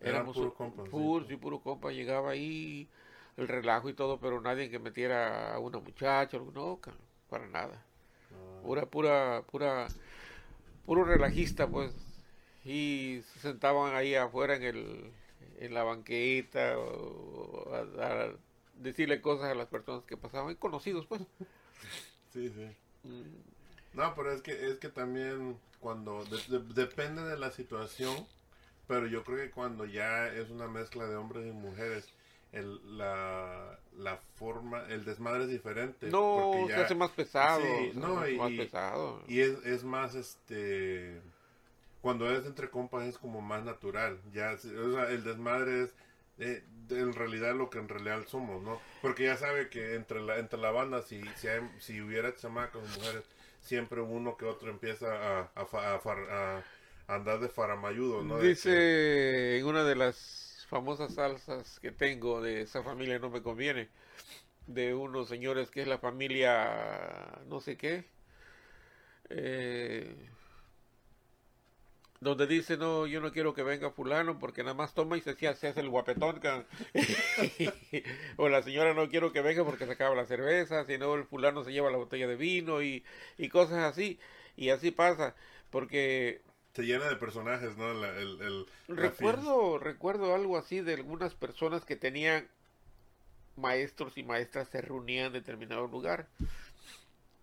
[0.00, 2.88] Eran puro compa, puro, sí, puro compa llegaba ahí
[3.36, 6.80] el relajo y todo pero nadie que metiera a una muchacha no
[7.30, 7.82] para nada
[8.32, 9.88] Ah, pura, pura, pura,
[10.86, 11.92] puro relajista, pues.
[12.68, 15.12] Y se sentaban ahí afuera en el,
[15.60, 18.32] en la banqueta o a, a
[18.74, 21.22] decirle cosas a las personas que pasaban, y conocidos, pues.
[22.32, 22.76] sí, sí.
[23.08, 28.26] Mm, No, pero es que, es que también cuando, de- de- depende de la situación,
[28.88, 32.08] pero yo creo que cuando ya es una mezcla de hombres y mujeres,
[32.52, 36.08] el, la, la forma, el desmadre es diferente.
[36.08, 37.60] No, se hace más pesado.
[37.62, 39.22] Sí, no, y- más pesado.
[39.28, 41.20] Y es, es más, este,
[42.06, 44.20] cuando es entre compas es como más natural.
[44.32, 45.94] Ya, el desmadre es
[46.38, 48.80] eh, en realidad lo que en realidad somos, ¿no?
[49.02, 51.20] Porque ya sabe que entre la, entre la banda, si,
[51.80, 53.24] si, hubiera chamacos o mujeres,
[53.60, 56.62] siempre uno que otro empieza a, a,
[57.08, 58.38] andar de faramayudo, ¿no?
[58.38, 63.88] Dice en una de las famosas salsas que tengo de esa familia no me conviene,
[64.68, 68.04] de unos señores que es la familia no sé qué,
[69.28, 70.30] eh,
[72.20, 75.30] donde dice no, yo no quiero que venga fulano porque nada más toma y se,
[75.30, 76.40] hace- se hace el guapetón,
[78.36, 81.64] o la señora no quiero que venga porque se acaba la cerveza, sino el fulano
[81.64, 83.04] se lleva la botella de vino y,
[83.38, 84.18] y cosas así,
[84.56, 85.34] y así pasa,
[85.70, 86.40] porque
[86.74, 87.92] se llena de personajes, ¿no?
[87.94, 92.48] La- el, el- la Recuerdo, recuerdo algo así de algunas personas que tenían
[93.56, 96.26] maestros y maestras se reunían en determinado lugar,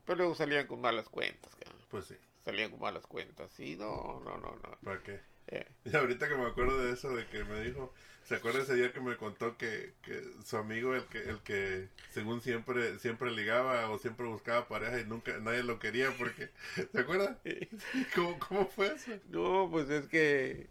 [0.06, 1.82] pero luego salían con malas cuentas, cabrón.
[1.90, 4.78] Pues sí, salían con malas cuentas, sí, no, no, no, no.
[4.84, 5.20] ¿para qué?
[5.48, 8.76] Eh, Y ahorita que me acuerdo de eso, de que me dijo, ¿se acuerda ese
[8.76, 13.32] día que me contó que, que su amigo, el que, el que según siempre, siempre
[13.32, 16.50] ligaba o siempre buscaba pareja y nunca, nadie lo quería porque,
[16.92, 17.40] ¿se acuerda?
[18.16, 19.12] ¿Cómo, cómo fue eso?
[19.30, 20.70] no, pues es que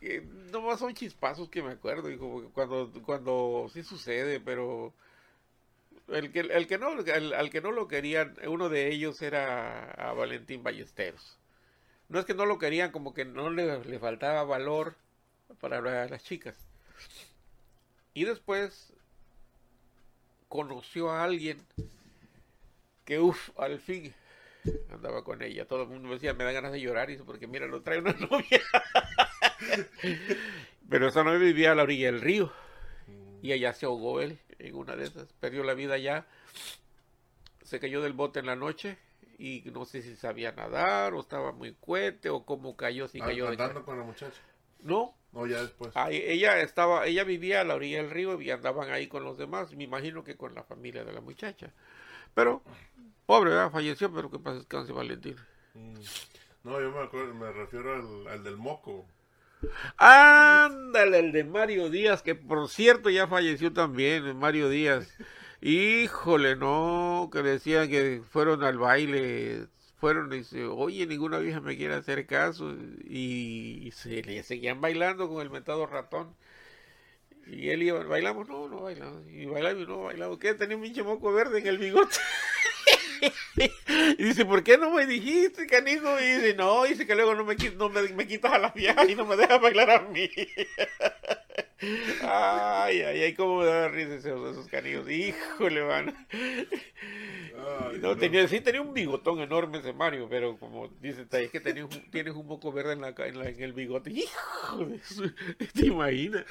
[0.00, 4.94] eh, nomás son chispazos que me acuerdo, hijo, porque cuando, cuando sí sucede, pero
[6.10, 10.12] el que, el que no, el- al que no lo querían, uno de ellos era
[10.16, 11.38] Valentín Ballesteros.
[12.08, 14.96] No es que no lo querían, como que no le, le faltaba valor
[15.60, 16.56] para las chicas.
[18.14, 18.92] Y después
[20.48, 21.64] conoció a alguien
[23.04, 24.12] que, uff, al fin
[24.90, 25.66] andaba con ella.
[25.66, 27.98] Todo el mundo me decía, me da ganas de llorar, y porque mira, lo trae
[27.98, 28.60] una novia.
[30.88, 32.52] Pero esa novia vivía a la orilla del río.
[33.42, 35.32] Y allá se ahogó él en una de esas.
[35.34, 36.26] Perdió la vida allá.
[37.62, 38.98] Se cayó del bote en la noche
[39.38, 43.48] y no sé si sabía nadar o estaba muy cuete o cómo cayó, si cayó
[43.48, 44.40] ¿Andando con la muchacha?
[44.80, 45.14] No.
[45.32, 45.92] No, ya después.
[46.10, 49.72] ella estaba, ella vivía a la orilla del río y andaban ahí con los demás,
[49.74, 51.72] me imagino que con la familia de la muchacha.
[52.34, 52.62] Pero,
[53.26, 55.36] pobre, falleció, pero que pasa descanse Valentín.
[55.74, 55.94] Mm.
[56.64, 59.06] No, yo me acuerdo, me refiero al, al del moco.
[59.96, 65.12] Ándale, el de Mario Díaz, que por cierto ya falleció también, Mario Díaz.
[65.60, 69.66] Híjole, no, que decían que fueron al baile,
[69.98, 72.74] fueron y dice, oye, ninguna vieja me quiere hacer caso.
[73.04, 76.34] Y, se le seguían bailando con el mentado ratón.
[77.46, 79.26] Y él iba, bailamos, no, no bailamos.
[79.28, 80.38] Y bailamos, no bailamos.
[80.38, 80.54] ¿Qué?
[80.54, 82.16] Tenía un pinche moco verde en el bigote.
[84.18, 86.18] y dice, ¿por qué no me dijiste, canijo?
[86.20, 89.04] Y dice, no, dice que luego no me, no me, me quitas a la vieja
[89.06, 90.30] y no me dejas bailar a mí.
[92.22, 95.08] Ay, ay, ay, cómo me da risa esos, esos canillos.
[95.10, 96.14] Híjole, van.
[98.02, 101.88] no, tenía, sí tenía un bigotón enorme ese Mario, pero como dice, es que tenía
[102.10, 104.10] tienes un poco verde en, la, en, la, en el bigote.
[104.10, 105.32] Hijo de su,
[105.72, 106.44] ¿te imaginas?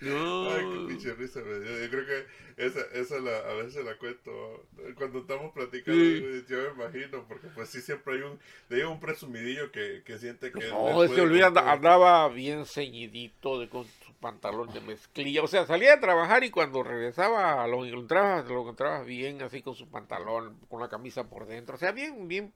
[0.00, 0.50] No.
[0.50, 1.84] Ay, qué pinche risa me dio.
[1.84, 2.26] Yo creo que
[2.64, 4.66] esa, esa la, a veces la cuento.
[4.94, 8.38] Cuando estamos platicando, yo me imagino, porque pues sí siempre hay un,
[8.70, 10.68] hay un presumidillo que, que siente que...
[10.68, 15.42] No, se olvida, andaba bien ceñidito de, con su pantalón de mezclilla.
[15.42, 19.74] O sea, salía a trabajar y cuando regresaba lo encontraba, lo encontraba bien así con
[19.74, 21.76] su pantalón, con la camisa por dentro.
[21.76, 22.52] O sea, bien, bien,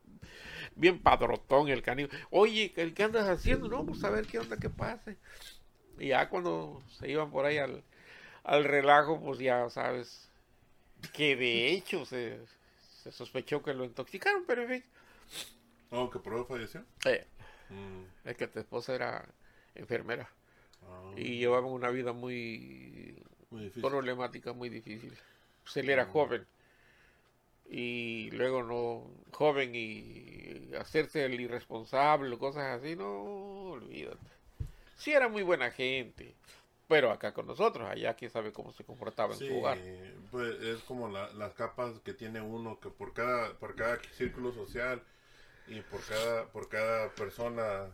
[0.76, 2.10] bien padrotón el canillo.
[2.30, 3.68] Oye, ¿qué andas haciendo?
[3.68, 5.16] No, pues a ver qué onda, qué pase.
[6.00, 7.84] Y ya cuando se iban por ahí al,
[8.42, 10.30] al relajo, pues ya sabes
[11.12, 12.38] que de hecho se,
[13.02, 14.84] se sospechó que lo intoxicaron, pero en fin.
[15.90, 16.84] ¿Oh, que por falleció?
[17.04, 17.26] Eh,
[18.24, 19.28] Es que tu esposa era
[19.74, 20.30] enfermera.
[20.88, 21.12] Ah.
[21.16, 25.12] Y llevaban una vida muy, muy problemática, muy difícil.
[25.64, 26.10] Pues él era ah.
[26.10, 26.46] joven.
[27.68, 34.39] Y luego no, joven y hacerse el irresponsable, cosas así, no, olvídate
[35.00, 36.34] sí era muy buena gente.
[36.86, 39.78] Pero acá con nosotros, allá quién sabe cómo se comportaba en su hogar.
[40.32, 45.00] Pues es como las capas que tiene uno, que por cada, por cada círculo social
[45.68, 47.86] y por cada, por cada persona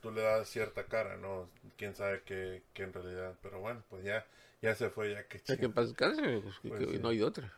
[0.00, 1.48] tú le das cierta cara, ¿no?
[1.76, 4.26] Quién sabe qué, en realidad, pero bueno, pues ya,
[4.60, 7.52] ya se fue, ya que Ya que pues, pues no hay otra.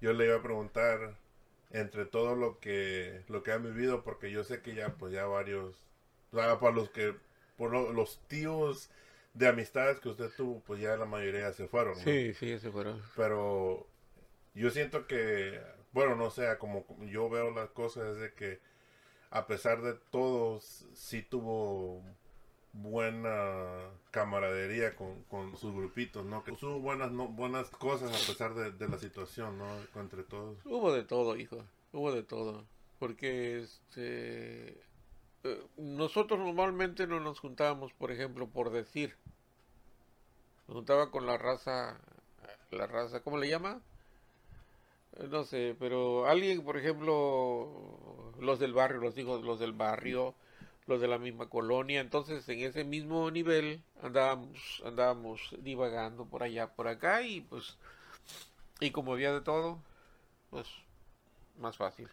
[0.00, 1.16] Yo le iba a preguntar
[1.70, 5.26] entre todo lo que, lo que han vivido, porque yo sé que ya, pues ya
[5.26, 5.74] varios,
[6.30, 7.14] para los que
[7.58, 8.88] por los tíos
[9.34, 11.96] de amistades que usted tuvo, pues ya la mayoría se fueron.
[11.96, 13.02] Sí, sí, se fueron.
[13.16, 13.86] Pero
[14.54, 15.60] yo siento que,
[15.92, 18.60] bueno, no sé, como yo veo las cosas es de que
[19.30, 22.02] a pesar de todo, sí tuvo
[22.72, 26.44] buena camaradería con, con sus grupitos, ¿no?
[26.44, 29.66] Que tuvo buenas, no, buenas cosas a pesar de, de la situación, ¿no?
[30.00, 30.58] Entre todos.
[30.64, 32.64] Hubo de todo, hijo, hubo de todo.
[32.98, 34.80] Porque este
[35.76, 39.16] nosotros normalmente no nos juntábamos, por ejemplo, por decir.
[40.66, 41.98] Nos juntaba con la raza,
[42.70, 43.80] la raza, ¿cómo le llama?
[45.16, 50.34] Eh, no sé, pero alguien, por ejemplo, los del barrio, los hijos los del barrio,
[50.86, 56.68] los de la misma colonia, entonces en ese mismo nivel andábamos, andábamos divagando por allá,
[56.74, 57.76] por acá y pues,
[58.80, 59.78] y como había de todo,
[60.50, 60.66] pues
[61.58, 62.08] más fácil.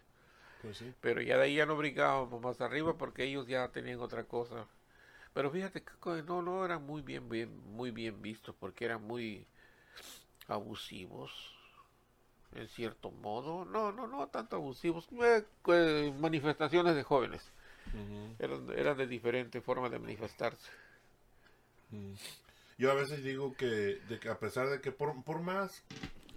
[0.65, 4.23] Pues Pero ya de ahí ya no brincábamos más arriba porque ellos ya tenían otra
[4.23, 4.65] cosa.
[5.33, 9.45] Pero fíjate que no, no eran muy bien, bien, muy bien vistos porque eran muy
[10.47, 11.53] abusivos
[12.55, 13.63] en cierto modo.
[13.65, 15.07] No, no, no tanto abusivos.
[15.67, 17.51] Eh, manifestaciones de jóvenes.
[18.39, 20.71] eran, eran, de diferente forma de manifestarse.
[22.79, 23.65] Yo a veces digo que,
[24.09, 25.83] de que a pesar de que por, por más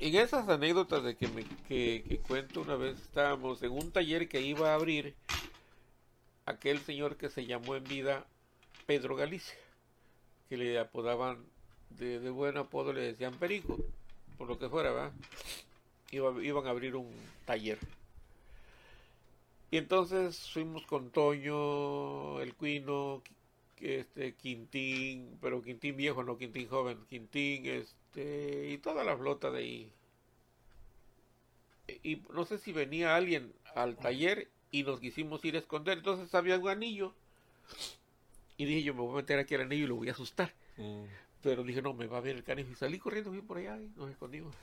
[0.01, 4.41] en esas anécdotas de que, me, que, cuento una vez estábamos en un taller que
[4.41, 5.15] iba a abrir
[6.47, 8.27] aquel señor que se llamó en vida
[8.87, 9.59] Pedro Galicia,
[10.49, 11.45] que le apodaban
[11.91, 13.79] de, de buen apodo, le decían Perico,
[14.37, 15.13] por lo que fuera, ¿verdad?
[16.11, 17.11] iban a abrir un
[17.45, 17.79] taller.
[19.71, 23.23] Y entonces fuimos con Toño, el Cuino,
[23.81, 29.59] este Quintín, pero Quintín viejo, no Quintín joven, Quintín, este, y toda la flota de
[29.59, 29.93] ahí.
[32.03, 36.35] Y no sé si venía alguien al taller y nos quisimos ir a esconder, entonces
[36.35, 37.15] había un anillo.
[38.57, 40.53] Y dije, yo me voy a meter aquí al anillo y lo voy a asustar.
[40.77, 41.05] Mm.
[41.43, 42.71] Pero dije, no, me va a ver el canijo.
[42.71, 44.55] Y salí corriendo bien por allá y nos escondimos.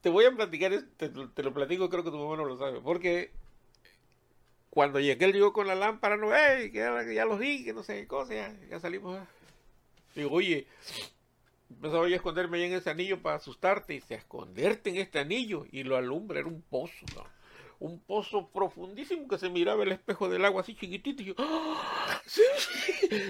[0.00, 2.80] te voy a platicar, te, te, lo platico, creo que tu mamá no lo sabe,
[2.80, 3.30] porque
[4.70, 7.82] cuando llegué, él llegó con la lámpara, no, hey, ya, ya los vi, que no
[7.82, 9.18] sé qué cosa, ya, ya salimos.
[10.14, 10.66] Digo, oye,
[11.70, 15.18] empezaba yo a esconderme ahí en ese anillo para asustarte, y se esconderte en este
[15.18, 17.24] anillo, y lo alumbra, era un pozo, ¿no?
[17.80, 22.22] un pozo profundísimo que se miraba el espejo del agua así chiquitito y yo ¡Ah!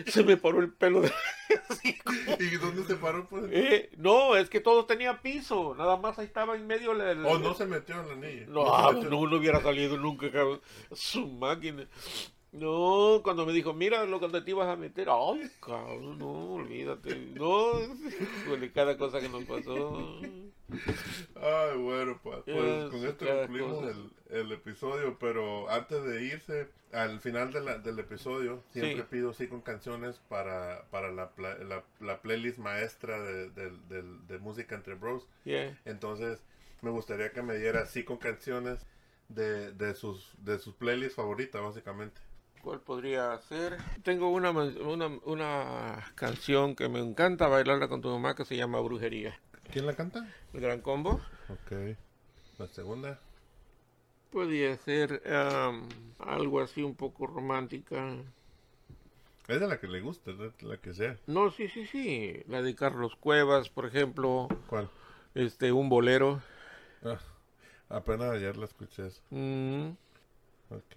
[0.07, 1.13] se me paró el pelo de...
[2.39, 3.47] ¿Y dónde se paró pues?
[3.51, 7.39] Eh, no, es que todo tenía piso, nada más ahí estaba en medio el, ¿O
[7.39, 8.47] no se metió en la anillo?
[8.47, 10.29] No, no, ah, no, hubiera salido nunca,
[10.93, 11.87] su máquina.
[12.55, 17.17] No, cuando me dijo, mira lo que te ibas a meter, ay, cabrón, no, olvídate,
[17.35, 17.73] no,
[18.75, 20.21] cada cosa que nos pasó.
[21.35, 27.19] Ay, bueno, pues, pues con esto concluimos el, el, episodio, pero antes de irse, al
[27.19, 32.23] final de la, del episodio, siempre pido sí con canciones para, para la, la, la
[32.23, 35.29] playlist maestra de, de, música entre bros.
[35.85, 36.45] Entonces,
[36.83, 38.87] me gustaría que me diera sí con canciones
[39.29, 42.21] de, de, sus, de sus playlists favoritas, básicamente.
[42.65, 43.77] ¿Cuál podría ser?
[44.03, 48.81] Tengo una, una, una canción que me encanta bailarla con tu mamá que se llama
[48.81, 49.39] Brujería.
[49.71, 50.27] ¿Quién la canta?
[50.55, 51.21] El Gran Combo.
[51.51, 51.99] Ok.
[52.59, 53.21] La segunda.
[54.31, 55.23] Podría ser
[56.19, 58.17] algo así un poco romántica.
[59.47, 60.31] Es de la que le gusta,
[60.63, 61.19] la que sea.
[61.27, 62.43] No, sí, sí, sí.
[62.49, 64.49] La de Carlos Cuevas, por ejemplo.
[64.69, 64.89] ¿Cuál?
[65.35, 66.41] Este, un bolero.
[67.03, 67.19] Ah,
[67.91, 69.11] apenas ayer la escuché.
[69.29, 69.91] Mm.
[70.71, 70.97] Ok.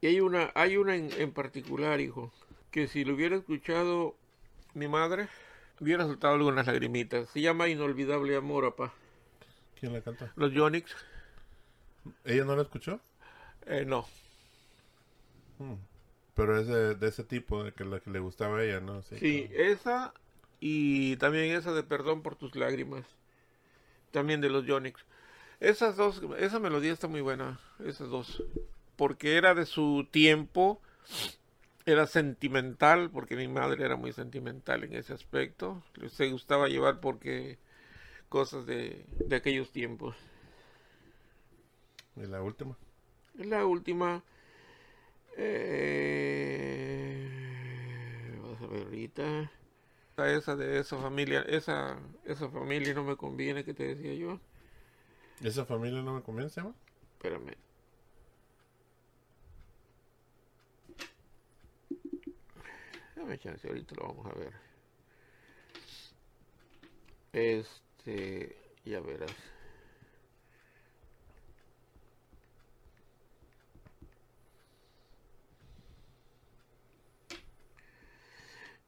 [0.00, 2.32] Y hay una, hay una en, en particular, hijo,
[2.70, 4.16] que si lo hubiera escuchado
[4.74, 5.28] mi madre,
[5.80, 7.28] hubiera soltado algunas lagrimitas.
[7.30, 8.92] Se llama Inolvidable Amor, papá.
[9.78, 10.32] ¿Quién la canta?
[10.36, 10.94] Los Yonix.
[12.24, 13.00] ¿Ella no la escuchó?
[13.66, 14.06] Eh, no.
[15.58, 15.74] Hmm.
[16.34, 19.02] Pero es de, ese tipo, de que la que le gustaba a ella, ¿no?
[19.02, 20.12] Sí, esa
[20.60, 23.04] y también esa de Perdón por tus lágrimas.
[24.10, 25.04] También de los Yonix.
[25.60, 28.42] Esas dos, esa melodía está muy buena, esas dos.
[28.96, 30.80] Porque era de su tiempo
[31.86, 35.82] era sentimental, porque mi madre era muy sentimental en ese aspecto.
[36.10, 37.58] Se gustaba llevar porque
[38.28, 40.16] cosas de, de aquellos tiempos.
[42.16, 42.76] ¿Y la última?
[43.34, 44.24] La última.
[45.36, 47.28] Eh,
[48.40, 49.52] vamos a ver ahorita.
[50.16, 54.40] Esa de esa familia, esa, esa familia no me conviene, que te decía yo.
[55.42, 56.74] ¿Esa familia no me conviene, se llama?
[57.12, 57.65] Espérame.
[63.16, 64.52] Dame chance, ahorita lo vamos a ver.
[67.32, 69.34] Este, ya verás.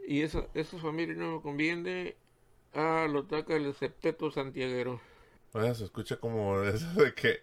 [0.07, 2.17] Y eso, esa familia no me conviene
[2.75, 5.01] a lo taca el septeto santiaguero.
[5.53, 7.41] Bueno, se escucha como eso de que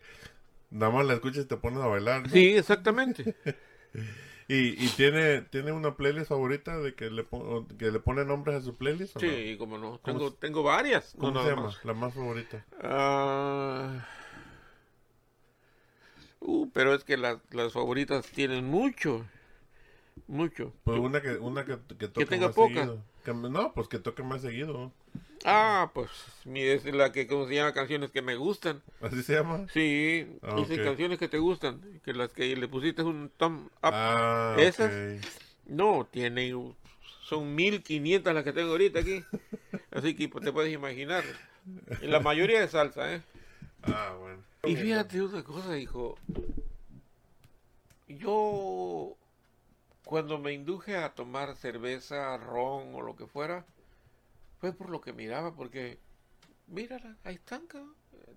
[0.69, 2.29] nada más la escuchas y te pones a bailar.
[2.29, 3.35] Sí, exactamente.
[4.47, 7.25] ¿Y, y tiene, tiene una playlist favorita de que le,
[7.79, 9.19] que le pone nombres a su playlist?
[9.19, 9.99] sí, como no.
[9.99, 11.15] Tengo, tengo varias.
[11.17, 11.75] ¿Cómo se llama?
[11.83, 12.63] La más favorita.
[12.81, 14.05] Ah,
[16.41, 19.25] uh, pero es que las, las favoritas tienen mucho.
[20.27, 20.73] Mucho.
[20.83, 22.89] Pues una que, una que, que toque tenga más poca.
[23.33, 24.91] no, pues que toque más seguido.
[25.43, 26.09] Ah, pues
[26.45, 27.73] es la que, ¿cómo se llama?
[27.73, 28.81] Canciones que me gustan.
[29.01, 29.67] ¿Así se llama?
[29.71, 33.71] Sí, ah, dice canciones que te gustan, que las que le pusiste un thumb up.
[33.83, 34.91] Ah, Esas,
[35.67, 36.75] no, tienen,
[37.21, 39.23] son 1500 las que tengo ahorita aquí.
[39.91, 41.23] Así que pues, te puedes imaginar.
[42.01, 43.21] Y la mayoría de salsa, ¿eh?
[43.83, 44.41] Ah, bueno.
[44.63, 46.17] Y fíjate otra cosa, hijo.
[48.07, 49.15] Yo,
[50.05, 53.65] cuando me induje a tomar cerveza, ron o lo que fuera,
[54.59, 55.99] fue por lo que miraba, porque
[56.67, 57.63] mírala, ahí están,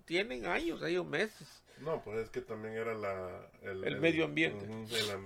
[0.05, 1.63] tienen años, años meses.
[1.81, 4.65] No, pues es que también era la, el, medio ambiente.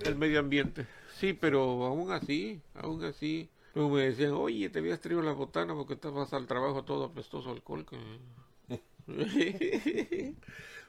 [0.05, 0.85] el, medio ambiente.
[1.17, 5.95] Sí, pero aún así, aún así, me decían, oye, te habías traído la botana porque
[5.95, 7.85] te vas al trabajo todo apestoso alcohol.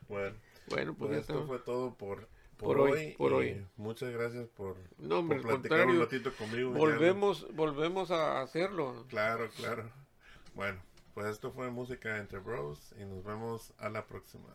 [0.09, 0.37] bueno,
[0.69, 3.67] bueno, pues, pues esto fue todo por por, hoy, por hoy.
[3.77, 6.71] Muchas gracias por, no, platicar un ratito conmigo.
[6.73, 9.07] Volvemos, volvemos a hacerlo.
[9.09, 9.91] Claro, claro.
[10.55, 10.81] Bueno,
[11.15, 14.55] pues esto fue Música entre Bros y nos vemos a la próxima.